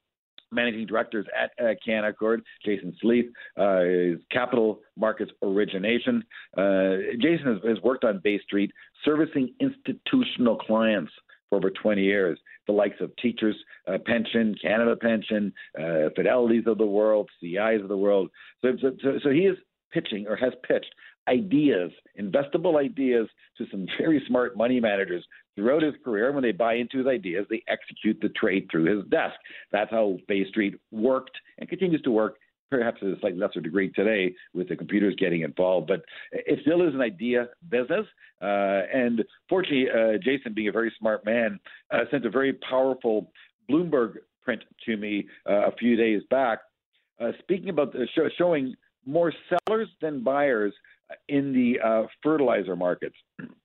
[0.52, 3.26] managing directors at uh, Canaccord, Jason Sleeth,
[3.58, 6.22] uh, is capital markets origination.
[6.56, 8.70] Uh, Jason has, has, worked on Bay Street,
[9.04, 11.12] servicing institutional clients
[11.48, 16.78] for over 20 years, the likes of Teachers uh, Pension, Canada Pension, uh, Fidelities of
[16.78, 18.30] the world, CIs of the world.
[18.62, 19.56] So, so, so he is
[19.92, 20.94] pitching or has pitched
[21.28, 25.24] ideas, investable ideas to some very smart money managers
[25.56, 26.32] throughout his career.
[26.32, 29.34] When they buy into his ideas, they execute the trade through his desk.
[29.70, 32.36] That's how Bay Street worked and continues to work.
[32.70, 36.00] Perhaps at a slightly lesser degree today with the computers getting involved, but
[36.32, 38.06] it still is an idea business.
[38.40, 41.60] Uh, and fortunately, uh, Jason, being a very smart man,
[41.90, 43.30] uh, sent a very powerful
[43.70, 46.60] Bloomberg print to me uh, a few days back,
[47.20, 50.72] uh, speaking about the show, showing more sellers than buyers
[51.28, 53.16] in the uh, fertilizer markets.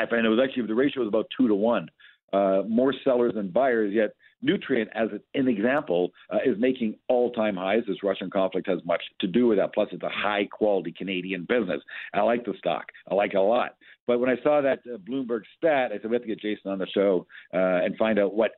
[0.00, 1.88] I find it was actually the ratio was about two to one.
[2.32, 4.10] Uh, more sellers than buyers, yet
[4.44, 7.82] Nutrien, as an example, uh, is making all-time highs.
[7.86, 9.74] This Russian conflict has much to do with that.
[9.74, 11.82] Plus, it's a high-quality Canadian business.
[12.14, 12.84] I like the stock.
[13.10, 13.70] I like it a lot.
[14.06, 16.70] But when I saw that uh, Bloomberg stat, I said we have to get Jason
[16.70, 18.52] on the show uh, and find out what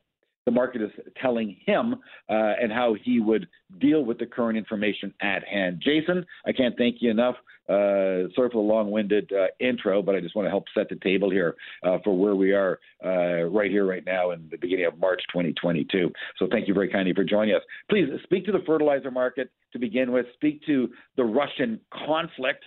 [0.44, 1.94] the market is telling him
[2.28, 3.48] uh, and how he would
[3.80, 5.80] deal with the current information at hand.
[5.84, 7.36] Jason, I can't thank you enough.
[7.68, 10.96] Uh, sorry for the long-winded uh, intro, but I just want to help set the
[10.96, 14.86] table here uh, for where we are uh, right here, right now, in the beginning
[14.86, 16.10] of March 2022.
[16.38, 17.62] So thank you very kindly for joining us.
[17.88, 20.26] Please speak to the fertilizer market to begin with.
[20.34, 22.64] Speak to the Russian conflict.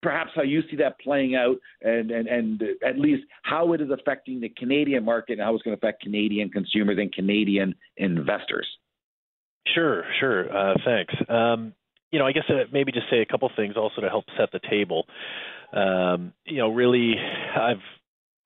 [0.00, 3.90] Perhaps how you see that playing out and, and, and at least how it is
[3.90, 8.66] affecting the Canadian market and how it's going to affect Canadian consumers and Canadian investors.
[9.74, 10.56] Sure, sure.
[10.56, 11.14] Uh, thanks.
[11.28, 11.74] Um,
[12.10, 14.50] you know, I guess uh, maybe just say a couple things also to help set
[14.52, 15.04] the table.
[15.72, 17.14] Um, you know, really,
[17.54, 17.82] I've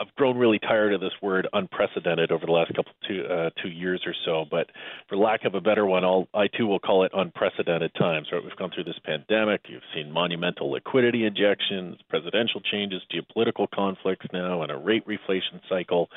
[0.03, 3.69] I've grown really tired of this word unprecedented over the last couple two uh, two
[3.69, 4.45] years or so.
[4.51, 4.67] But
[5.09, 8.29] for lack of a better one, I'll, I too will call it unprecedented times.
[8.33, 9.61] Right, we've gone through this pandemic.
[9.69, 16.09] You've seen monumental liquidity injections, presidential changes, geopolitical conflicts now, and a rate reflation cycle.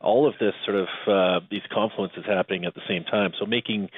[0.00, 3.32] All of this sort of uh, these confluences happening at the same time.
[3.40, 3.90] So making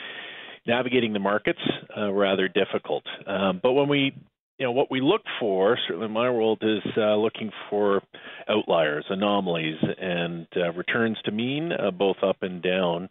[0.67, 1.61] navigating the markets
[1.97, 3.05] uh, rather difficult.
[3.27, 4.15] Um, but when we
[4.59, 8.03] you know what we look for certainly in my world is uh, looking for
[8.49, 13.09] outliers anomalies and uh, returns to mean uh, both up and down.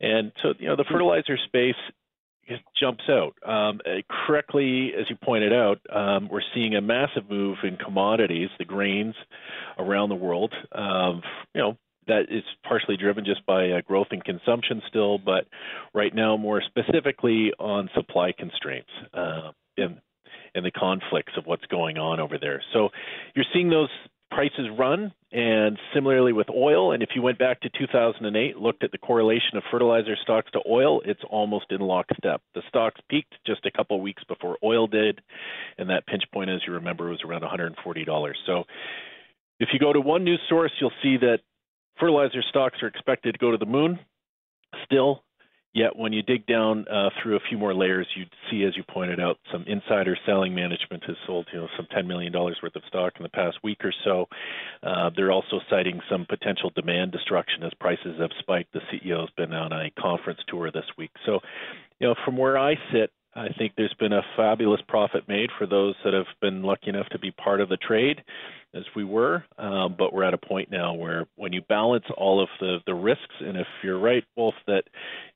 [0.00, 1.74] And so you know the fertilizer space
[2.80, 3.34] jumps out.
[3.46, 8.48] Um, uh, correctly as you pointed out um, we're seeing a massive move in commodities
[8.58, 9.14] the grains
[9.78, 10.52] around the world.
[10.72, 11.22] Um,
[11.54, 11.76] you know
[12.08, 15.46] that is partially driven just by uh, growth in consumption still, but
[15.94, 18.88] right now more specifically on supply constraints.
[19.12, 20.00] Uh, and
[20.54, 22.62] and the conflicts of what's going on over there.
[22.72, 22.90] So
[23.34, 23.90] you're seeing those
[24.30, 26.92] prices run, and similarly with oil.
[26.92, 30.60] And if you went back to 2008, looked at the correlation of fertilizer stocks to
[30.68, 32.42] oil, it's almost in lockstep.
[32.54, 35.20] The stocks peaked just a couple of weeks before oil did,
[35.76, 38.32] and that pinch point, as you remember, was around $140.
[38.46, 38.64] So
[39.60, 41.40] if you go to one news source, you'll see that
[41.98, 43.98] fertilizer stocks are expected to go to the moon.
[44.84, 45.24] Still,
[45.78, 48.82] Yet when you dig down uh, through a few more layers, you see, as you
[48.82, 52.82] pointed out, some insider selling management has sold, you know, some $10 million worth of
[52.88, 54.26] stock in the past week or so.
[54.82, 58.72] Uh, they're also citing some potential demand destruction as prices have spiked.
[58.72, 61.12] The CEO has been on a conference tour this week.
[61.24, 61.38] So,
[62.00, 65.66] you know, from where I sit, I think there's been a fabulous profit made for
[65.66, 68.22] those that have been lucky enough to be part of the trade
[68.74, 69.44] as we were.
[69.56, 72.94] Um, but we're at a point now where when you balance all of the, the
[72.94, 74.82] risks, and if you're right, Wolf, that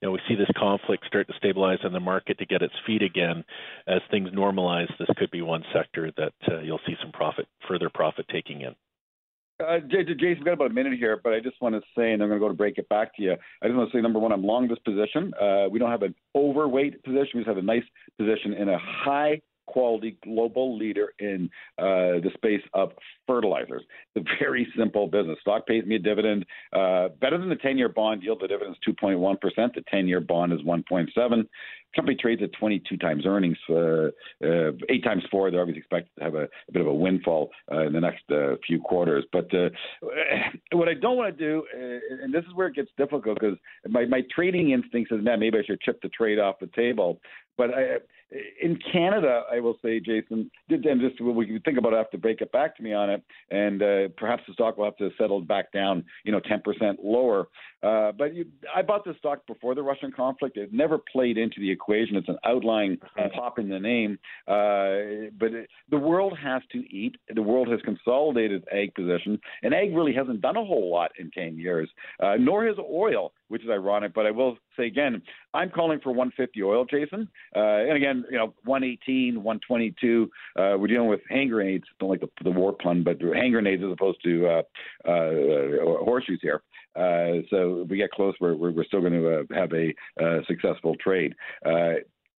[0.01, 2.75] you know we see this conflict start to stabilize in the market to get its
[2.87, 3.45] feet again,
[3.87, 7.89] as things normalize, this could be one sector that uh, you'll see some profit, further
[7.89, 8.75] profit taking in.
[9.63, 12.23] Uh, Jason, we've got about a minute here, but I just want to say, and
[12.23, 13.33] I'm going to go to break it back to you.
[13.63, 15.33] I just want to say, number one, I'm long this position.
[15.41, 17.31] Uh, we don't have an overweight position.
[17.35, 17.85] We just have a nice
[18.19, 22.93] position in a high quality global leader in uh, the space of
[23.27, 23.83] fertilizers.
[24.15, 25.39] It's a very simple business.
[25.41, 28.41] Stock pays me a dividend uh, better than the 10 year bond yield.
[28.41, 29.39] The dividend is 2.1%.
[29.75, 31.45] The 10 year bond is 1.7
[31.95, 34.07] company trades at 22 times earnings, uh,
[34.45, 35.51] uh, eight times four.
[35.51, 38.23] They're obviously expected to have a, a bit of a windfall uh, in the next
[38.31, 39.25] uh, few quarters.
[39.33, 39.49] But
[40.73, 41.65] what I don't want to do,
[42.23, 45.59] and this is where it gets difficult, because my, my trading instinct says, man, maybe
[45.59, 47.21] I should chip the trade off the table.
[47.59, 47.97] But I,
[48.61, 52.19] in Canada, I will say, Jason, and just we can think about it, have to
[52.19, 55.11] break it back to me on it, and uh, perhaps the stock will have to
[55.19, 57.49] settle back down, you know, 10% lower.
[57.83, 60.57] Uh, but you, I bought this stock before the Russian conflict.
[60.57, 62.17] It never played into the equation.
[62.17, 62.99] It's an outlying
[63.35, 64.19] pop in the name.
[64.47, 67.17] Uh, but it, the world has to eat.
[67.35, 71.31] The world has consolidated ag position, and ag really hasn't done a whole lot in
[71.31, 71.91] 10 years,
[72.23, 74.15] uh, nor has oil which is ironic.
[74.15, 75.21] But I will say again,
[75.53, 77.29] I'm calling for 150 oil, Jason.
[77.55, 80.31] Uh, and again, you know, 118, 122.
[80.57, 81.85] Uh, we're dealing with hand grenades.
[82.01, 84.63] Don't like the, the war pun, but hand grenades as opposed to uh,
[85.07, 86.63] uh, horseshoes here.
[86.97, 89.95] Uh, so if we get close, we're, we're still going to uh, have a
[90.47, 91.35] successful trade.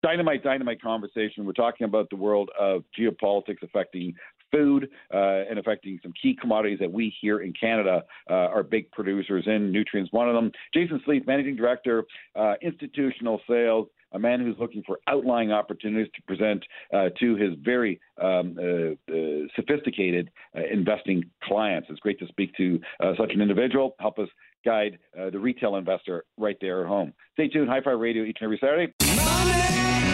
[0.01, 1.45] Dynamite, dynamite conversation.
[1.45, 4.15] We're talking about the world of geopolitics affecting
[4.53, 8.91] food uh, and affecting some key commodities that we here in Canada uh, are big
[8.91, 9.71] producers in.
[9.71, 10.51] Nutrien's, one of them.
[10.73, 12.03] Jason Sleeth, Managing Director,
[12.35, 16.63] uh, Institutional Sales a man who's looking for outlying opportunities to present
[16.93, 21.87] uh, to his very um, uh, uh, sophisticated uh, investing clients.
[21.89, 23.95] It's great to speak to uh, such an individual.
[23.99, 24.29] Help us
[24.63, 27.13] guide uh, the retail investor right there at home.
[27.33, 28.92] Stay tuned, Hi Fi Radio, each and every Saturday.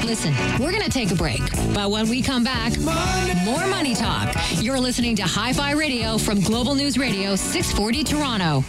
[0.09, 1.39] Listen, we're going to take a break.
[1.71, 3.45] But when we come back, money.
[3.45, 4.35] more money talk.
[4.53, 8.63] You're listening to Hi Fi Radio from Global News Radio, 640 Toronto.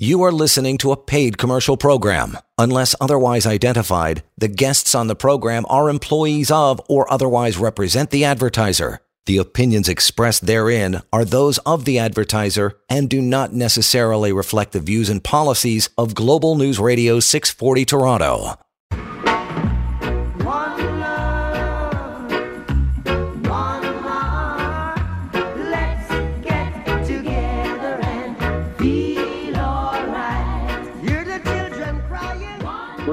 [0.00, 2.36] You are listening to a paid commercial program.
[2.58, 8.24] Unless otherwise identified, the guests on the program are employees of or otherwise represent the
[8.24, 8.98] advertiser.
[9.26, 14.80] The opinions expressed therein are those of the advertiser and do not necessarily reflect the
[14.80, 18.58] views and policies of Global News Radio 640 Toronto.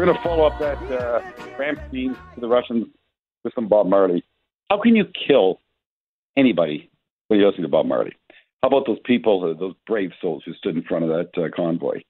[0.05, 1.19] Going to follow up that uh,
[1.57, 2.85] Rammstein to the Russians
[3.43, 4.23] with some Bob Marley.
[4.69, 5.61] How can you kill
[6.37, 6.91] anybody
[7.27, 8.15] when you listen to Bob Marley?
[8.61, 11.47] How about those people, uh, those brave souls who stood in front of that uh,
[11.55, 12.03] convoy?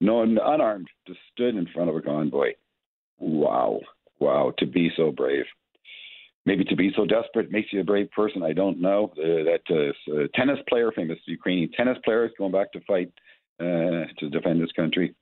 [0.00, 2.54] No, unarmed, just stood in front of a convoy.
[3.20, 3.82] Wow,
[4.18, 5.44] wow, to be so brave.
[6.44, 8.42] Maybe to be so desperate makes you a brave person.
[8.42, 9.12] I don't know.
[9.16, 13.12] Uh, that uh, tennis player, famous Ukrainian tennis player, is going back to fight
[13.60, 15.14] uh, to defend his country.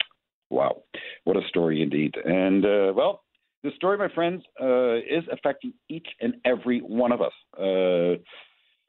[0.50, 0.82] Wow,
[1.24, 2.14] what a story indeed.
[2.24, 3.22] And uh, well,
[3.64, 7.32] the story, my friends, uh, is affecting each and every one of us.
[7.58, 8.22] Uh,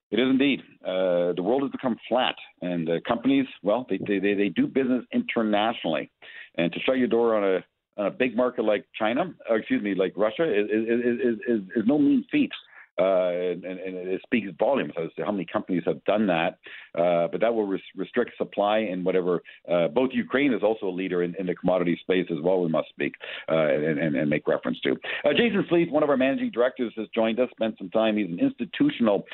[0.10, 0.62] it is indeed.
[0.86, 5.04] Uh, the world has become flat, and uh, companies, well, they, they, they do business
[5.14, 6.10] internationally.
[6.58, 7.66] And to shut your door on a
[8.00, 11.62] on a big market like China, or excuse me, like Russia, is is is, is,
[11.76, 12.52] is no mean feat.
[13.00, 16.58] Uh, and, and, it speaks volumes as to how many companies have done that.
[16.98, 19.44] Uh, but that will res- restrict supply and whatever.
[19.72, 22.60] Uh, both Ukraine is also a leader in, in, the commodity space as well.
[22.60, 23.14] We must speak
[23.50, 24.94] uh, and, and, and, make reference to.
[25.24, 27.50] Uh, Jason Sleeth, one of our managing directors, has joined us.
[27.52, 28.18] Spent some time.
[28.18, 29.26] He's an institutional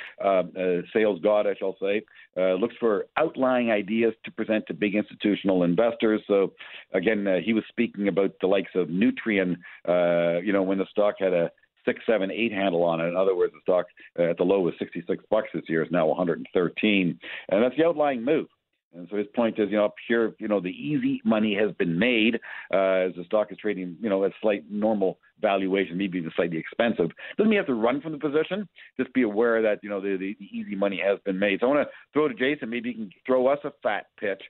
[0.94, 2.02] sales god, I shall say.
[2.36, 6.22] looks for outlying ideas to present to big institutional investors.
[6.28, 6.52] So
[6.94, 9.56] again, he was speaking about the likes of Nutrien.
[10.44, 11.50] you know, when the stock had a
[11.86, 13.08] six, seven, eight handle on it.
[13.08, 13.86] In other words, the stock
[14.20, 17.20] uh, at the low was 66 bucks this year is now 113,
[17.50, 18.48] and that's the outlying move.
[18.96, 21.72] And so his point is, you know, up here, you know, the easy money has
[21.78, 22.36] been made
[22.72, 26.58] uh, as the stock is trading, you know, at slight normal valuation, maybe even slightly
[26.58, 27.10] expensive.
[27.38, 28.68] Doesn't mean you have to run from the position.
[29.00, 31.60] Just be aware that, you know, the, the, the easy money has been made.
[31.60, 32.70] So I want to throw to Jason.
[32.70, 34.42] Maybe he can throw us a fat pitch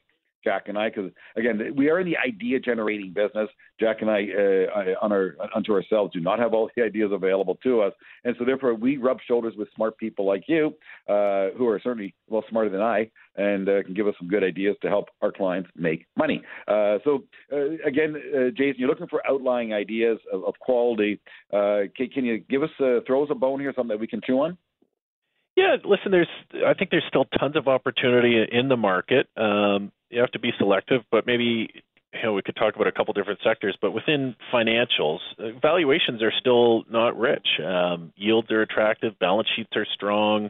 [0.43, 3.49] Jack and I, because again, we are in the idea generating business.
[3.79, 7.57] Jack and I, uh, on our unto ourselves, do not have all the ideas available
[7.63, 10.73] to us, and so therefore we rub shoulders with smart people like you,
[11.07, 14.43] uh, who are certainly well smarter than I, and uh, can give us some good
[14.43, 16.41] ideas to help our clients make money.
[16.67, 21.19] Uh, so uh, again, uh, Jason, you're looking for outlying ideas of, of quality.
[21.51, 24.39] Can, can, you give us throw us a bone here, something that we can chew
[24.41, 24.57] on?
[25.55, 26.27] Yeah, listen, there's
[26.65, 29.27] I think there's still tons of opportunity in the market.
[29.37, 31.70] Um, you have to be selective, but maybe
[32.14, 33.78] you know we could talk about a couple different sectors.
[33.82, 37.47] But within financials, uh, valuations are still not rich.
[37.64, 40.49] Um, yields are attractive, balance sheets are strong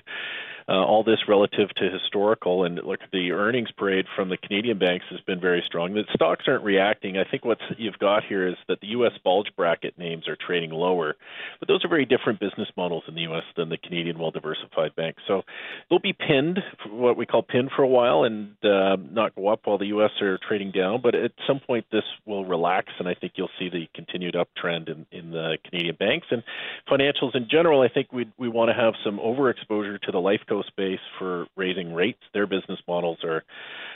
[0.68, 5.06] uh, all this relative to historical and look the earnings parade from the Canadian banks
[5.10, 5.94] has been very strong.
[5.94, 7.18] The stocks aren't reacting.
[7.18, 9.12] I think what you've got here is that the U.S.
[9.24, 11.16] bulge bracket names are trading lower,
[11.60, 13.44] but those are very different business models in the U.S.
[13.56, 15.22] than the Canadian well-diversified banks.
[15.28, 15.44] So
[15.90, 16.60] they'll be pinned,
[16.90, 20.12] what we call pinned for a while, and uh, not go up while the U.S.
[20.22, 21.02] are trading down.
[21.02, 24.90] But at some point, this will relax, and I think you'll see the continued uptrend
[24.90, 26.44] in, in the Canadian banks and
[26.90, 27.82] financials in general.
[27.82, 31.94] I think we we want to have some overexposure to the life space for raising
[31.94, 32.22] rates.
[32.34, 33.44] Their business models are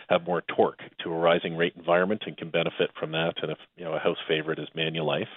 [0.10, 3.34] have more torque to a rising rate environment and can benefit from that.
[3.42, 5.28] And if you know a house favorite is Manulife.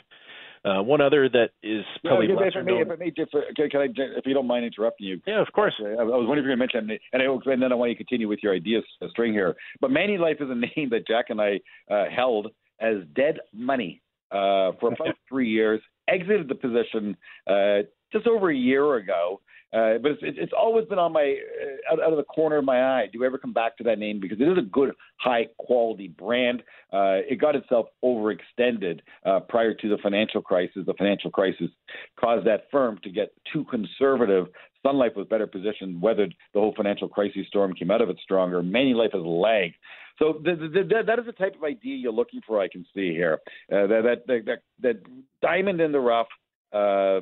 [0.62, 3.70] Uh, one other that is probably yeah, lesser if may, if I may just, can,
[3.70, 3.86] can I,
[4.18, 5.18] if you don't mind interrupting you?
[5.26, 5.72] Yeah, of course.
[5.80, 7.74] I, I was wondering if you were going to mention, and, I, and then I
[7.74, 9.54] want you to continue with your ideas string here.
[9.80, 11.60] But Manulife is a name that Jack and I
[11.90, 12.48] uh, held
[12.78, 15.80] as dead money uh, for about three years.
[16.08, 17.16] Exited the position
[17.46, 19.40] uh, just over a year ago.
[19.72, 22.64] Uh, but it's, it's always been on my uh, out, out of the corner of
[22.64, 23.08] my eye.
[23.12, 26.08] Do I ever come back to that name because it is a good, high quality
[26.08, 26.62] brand.
[26.92, 30.82] Uh, it got itself overextended uh, prior to the financial crisis.
[30.86, 31.70] The financial crisis
[32.18, 34.46] caused that firm to get too conservative.
[34.84, 38.16] Sun Life was better positioned, weathered the whole financial crisis storm, came out of it
[38.22, 38.62] stronger.
[38.62, 39.76] Manulife has lagged.
[40.18, 42.60] So the, the, the, that is the type of idea you're looking for.
[42.60, 43.38] I can see here
[43.72, 44.96] uh, that, that that that
[45.40, 46.28] diamond in the rough
[46.72, 47.20] uh,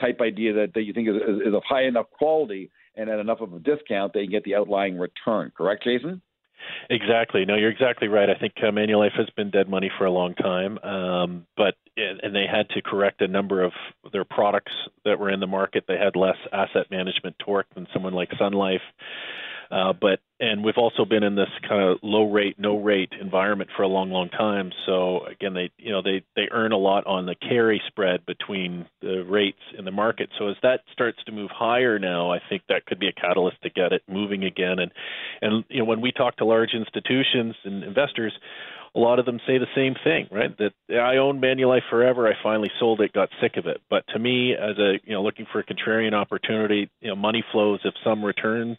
[0.00, 1.16] type idea that, that you think is,
[1.46, 4.54] is, of high enough quality and at enough of a discount they can get the
[4.54, 5.52] outlying return.
[5.56, 6.22] Correct, Jason?
[6.88, 7.44] Exactly.
[7.44, 8.28] No, you're exactly right.
[8.30, 12.34] I think uh, Manulife has been dead money for a long time, um, but and
[12.34, 13.72] they had to correct a number of
[14.12, 14.72] their products
[15.04, 15.84] that were in the market.
[15.86, 18.82] They had less asset management torque than someone like Sun Life.
[19.70, 23.70] Uh, but and we've also been in this kind of low rate, no rate environment
[23.76, 24.72] for a long, long time.
[24.84, 28.86] So again, they you know they they earn a lot on the carry spread between
[29.00, 30.30] the rates in the market.
[30.38, 33.62] So as that starts to move higher now, I think that could be a catalyst
[33.62, 34.78] to get it moving again.
[34.78, 34.92] And
[35.40, 38.32] and you know when we talk to large institutions and investors,
[38.96, 40.56] a lot of them say the same thing, right?
[40.58, 42.28] That I owned Manulife forever.
[42.28, 43.80] I finally sold it, got sick of it.
[43.90, 47.44] But to me, as a you know looking for a contrarian opportunity, you know money
[47.52, 47.80] flows.
[47.84, 48.78] If some returns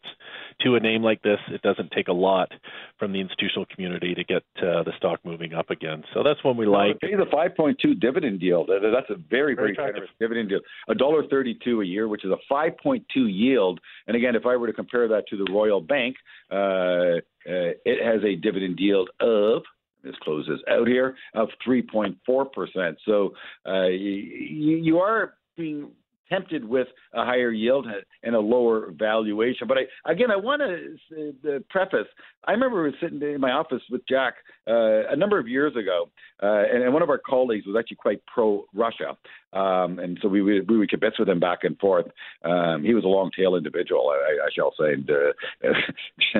[0.62, 2.50] to a name like this, it doesn't take a lot
[2.98, 6.04] from the institutional community to get uh, the stock moving up again.
[6.14, 7.02] So that's one we like.
[7.02, 8.70] Pay the 5.2 dividend yield.
[8.70, 10.60] That's a very very, very generous dividend deal.
[10.88, 13.80] A dollar 32 a year, which is a 5.2 yield.
[14.08, 16.16] And again, if I were to compare that to the Royal Bank,
[16.52, 19.64] uh, uh, it has a dividend yield of
[20.06, 22.96] this closes out here of 3.4%.
[23.06, 23.34] So
[23.68, 25.90] uh, you, you are being
[26.30, 27.88] tempted with a higher yield
[28.24, 29.68] and a lower valuation.
[29.68, 32.08] But I, again, I want to uh, preface.
[32.48, 34.36] I remember sitting in my office with Jack
[34.68, 36.10] uh, a number of years ago,
[36.42, 39.18] uh, and, and, one of our colleagues was actually quite pro-Russia,
[39.54, 42.06] um, and so we, we we would kibitz with him back and forth.
[42.44, 44.94] Um, he was a long tail individual, I, I shall say.
[44.94, 46.40] And uh,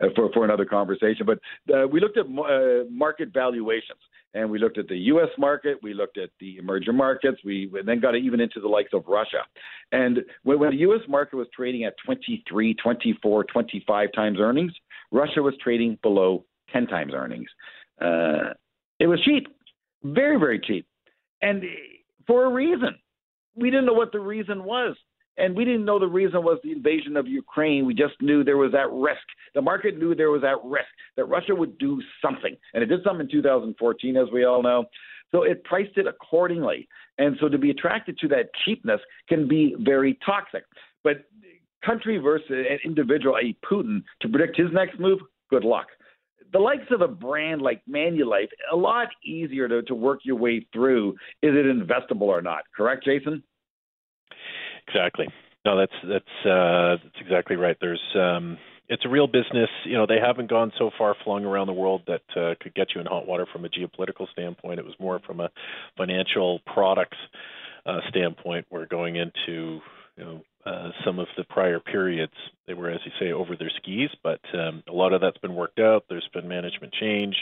[0.00, 1.26] uh, for for another conversation.
[1.26, 1.38] But
[1.74, 2.26] uh, we looked at
[2.90, 4.00] market valuations
[4.36, 5.30] and we looked at the U.S.
[5.38, 9.04] market, we looked at the emerging markets, we then got even into the likes of
[9.08, 9.42] Russia.
[9.92, 11.00] And when, when the U.S.
[11.08, 14.72] market was trading at 23, 24, 25 times earnings,
[15.10, 17.48] Russia was trading below 10 times earnings.
[18.00, 18.52] Uh,
[19.00, 19.46] it was cheap.
[20.02, 20.86] very, very cheap.
[21.40, 21.62] And
[22.26, 22.96] for a reason.
[23.54, 24.96] We didn't know what the reason was.
[25.38, 27.84] And we didn't know the reason was the invasion of Ukraine.
[27.84, 29.22] We just knew there was that risk.
[29.54, 32.56] The market knew there was that risk that Russia would do something.
[32.72, 34.86] And it did something in 2014, as we all know.
[35.32, 36.88] So it priced it accordingly.
[37.18, 40.64] And so to be attracted to that cheapness can be very toxic.
[41.04, 41.24] But
[41.84, 45.18] country versus an individual, a Putin, to predict his next move,
[45.50, 45.86] good luck.
[46.52, 50.66] The likes of a brand like Manulife, a lot easier to, to work your way
[50.72, 51.10] through.
[51.42, 52.62] Is it investable or not?
[52.76, 53.42] Correct, Jason?
[54.88, 55.28] Exactly.
[55.64, 57.76] No, that's that's uh, that's exactly right.
[57.80, 58.56] There's um,
[58.88, 59.68] it's a real business.
[59.84, 62.88] You know, they haven't gone so far flung around the world that uh, could get
[62.94, 64.78] you in hot water from a geopolitical standpoint.
[64.78, 65.50] It was more from a
[65.96, 67.16] financial products
[67.84, 68.66] uh, standpoint.
[68.70, 69.80] We're going into
[70.16, 72.34] you know uh, some of the prior periods.
[72.68, 75.54] They were, as you say, over their skis, but um, a lot of that's been
[75.54, 76.04] worked out.
[76.08, 77.34] There's been management change.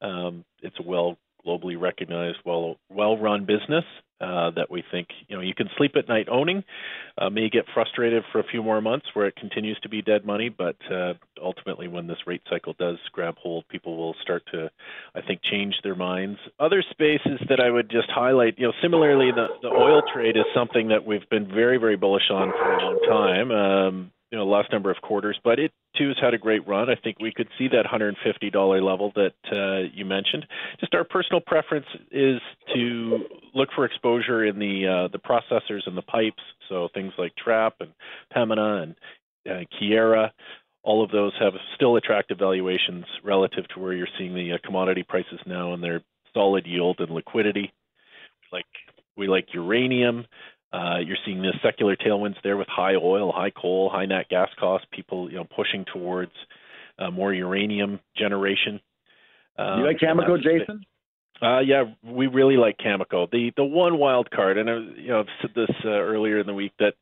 [0.00, 1.16] Um, it's a well
[1.46, 3.84] globally recognized, well well run business
[4.22, 6.64] uh, that we think you know you can sleep at night owning.
[7.18, 10.24] Uh, may get frustrated for a few more months where it continues to be dead
[10.24, 11.12] money, but uh,
[11.42, 14.70] ultimately, when this rate cycle does grab hold, people will start to,
[15.14, 16.38] I think, change their minds.
[16.58, 20.44] Other spaces that I would just highlight, you know, similarly, the, the oil trade is
[20.54, 23.50] something that we've been very, very bullish on for a long time.
[23.50, 26.88] Um, you know last number of quarters, but it too has had a great run.
[26.88, 30.46] I think we could see that $150 level that uh, you mentioned.
[30.80, 32.40] Just our personal preference is
[32.74, 37.36] to look for exposure in the uh, the processors and the pipes, so things like
[37.36, 37.90] Trap and
[38.34, 38.94] Pembina and
[39.48, 40.30] uh, Keyera.
[40.82, 45.04] All of those have still attractive valuations relative to where you're seeing the uh, commodity
[45.06, 46.00] prices now, and their
[46.32, 47.70] solid yield and liquidity.
[48.50, 48.64] Like
[49.14, 50.24] we like uranium.
[50.72, 54.48] Uh, you're seeing the secular tailwinds there with high oil, high coal, high nat gas
[54.58, 54.86] costs.
[54.90, 56.32] People, you know, pushing towards
[56.98, 58.80] uh, more uranium generation.
[59.58, 60.84] Um, you like Cameco, Jason?
[61.42, 63.30] Uh, yeah, we really like Cameco.
[63.30, 66.46] The the one wild card, and I, you know, I've said this uh, earlier in
[66.46, 66.94] the week that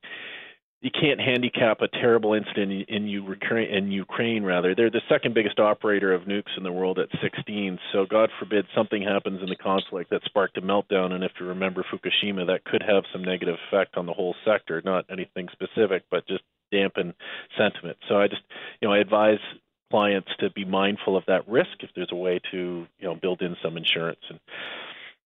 [0.81, 3.71] you can't handicap a terrible incident in, in Ukraine.
[3.71, 7.79] In Ukraine, rather, they're the second biggest operator of nukes in the world at 16.
[7.93, 11.13] So, God forbid something happens in the conflict that sparked a meltdown.
[11.13, 14.81] And if you remember Fukushima, that could have some negative effect on the whole sector.
[14.83, 17.13] Not anything specific, but just dampen
[17.59, 17.99] sentiment.
[18.09, 18.43] So, I just,
[18.81, 19.41] you know, I advise
[19.91, 23.43] clients to be mindful of that risk if there's a way to, you know, build
[23.43, 24.41] in some insurance and.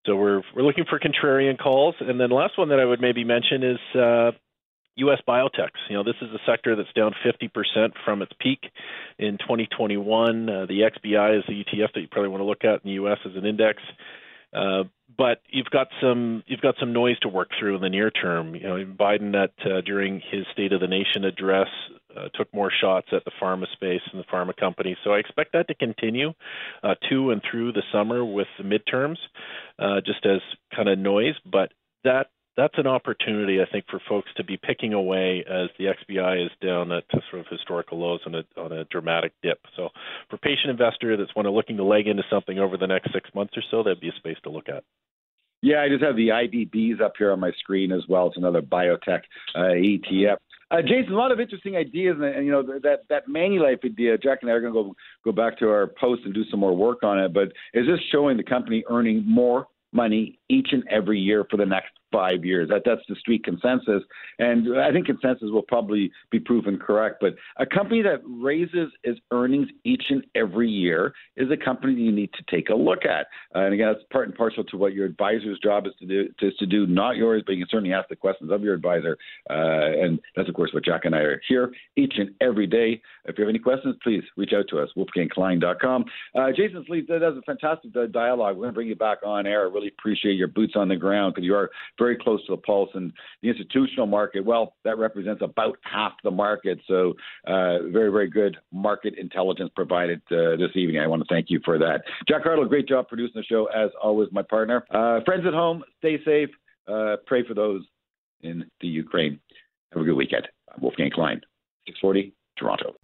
[0.07, 3.01] So we're we're looking for contrarian calls, and then the last one that I would
[3.01, 4.33] maybe mention is uh,
[4.97, 5.19] U.S.
[5.27, 5.81] biotechs.
[5.89, 8.61] You know, this is a sector that's down 50% from its peak
[9.19, 10.49] in 2021.
[10.49, 12.93] Uh, the XBI is the ETF that you probably want to look at in the
[12.93, 13.19] U.S.
[13.25, 13.83] as an index.
[14.55, 14.85] Uh,
[15.17, 18.55] but you've got some you've got some noise to work through in the near term.
[18.55, 21.69] You know, Biden that uh, during his State of the Nation address
[22.17, 24.97] uh, took more shots at the pharma space and the pharma companies.
[25.05, 26.33] So I expect that to continue
[26.83, 29.17] uh, to and through the summer with the midterms,
[29.79, 30.41] uh, just as
[30.75, 31.35] kind of noise.
[31.45, 31.73] But
[32.05, 36.47] that that's an opportunity, I think, for folks to be picking away as the XBI
[36.47, 39.61] is down at sort of historical lows on a on a dramatic dip.
[39.77, 39.89] So,
[40.31, 43.55] for patient investor that's one looking to leg into something over the next six months
[43.57, 44.85] or so, that'd be a space to look at.
[45.63, 48.29] Yeah, I just have the IBBs up here on my screen as well.
[48.29, 49.23] It's another biotech
[49.55, 50.37] uh, ETF.
[50.71, 54.19] Uh, Jason, a lot of interesting ideas, and, and you know that that Manulife idea.
[54.19, 54.95] Jack and I are going to go
[55.25, 57.33] go back to our post and do some more work on it.
[57.33, 61.67] But is this showing the company earning more money each and every year for the
[61.67, 62.69] next five years.
[62.69, 64.03] That that's the street consensus,
[64.39, 67.17] and I think consensus will probably be proven correct.
[67.21, 72.13] But a company that raises its earnings each and every year is a company you
[72.13, 73.27] need to take a look at.
[73.55, 76.29] Uh, and again, that's part and parcel to what your advisor's job is to do,
[76.41, 77.43] is to do, not yours.
[77.45, 79.19] But you can certainly ask the questions of your advisor,
[79.51, 83.03] uh, and that's of course what Jack and I are here each and every day.
[83.25, 86.05] If you have any questions, please reach out to us, wolfgangklein.com.
[86.35, 88.57] Uh, Jason that was a fantastic dialogue.
[88.57, 89.63] We're going to bring you back on air.
[89.63, 92.63] I really appreciate your boots on the ground because you are very close to the
[92.63, 92.91] pulse.
[92.95, 96.79] And the institutional market, well, that represents about half the market.
[96.87, 97.15] So
[97.47, 101.01] uh, very, very good market intelligence provided uh, this evening.
[101.01, 102.03] I want to thank you for that.
[102.29, 104.85] Jack Hartle, great job producing the show, as always, my partner.
[104.91, 106.51] Uh, friends at home, stay safe.
[106.87, 107.83] Uh, pray for those
[108.43, 109.41] in the Ukraine.
[109.93, 110.49] Have a good weekend.
[110.75, 111.41] I'm Wolfgang Klein,
[111.87, 113.04] 640, Toronto.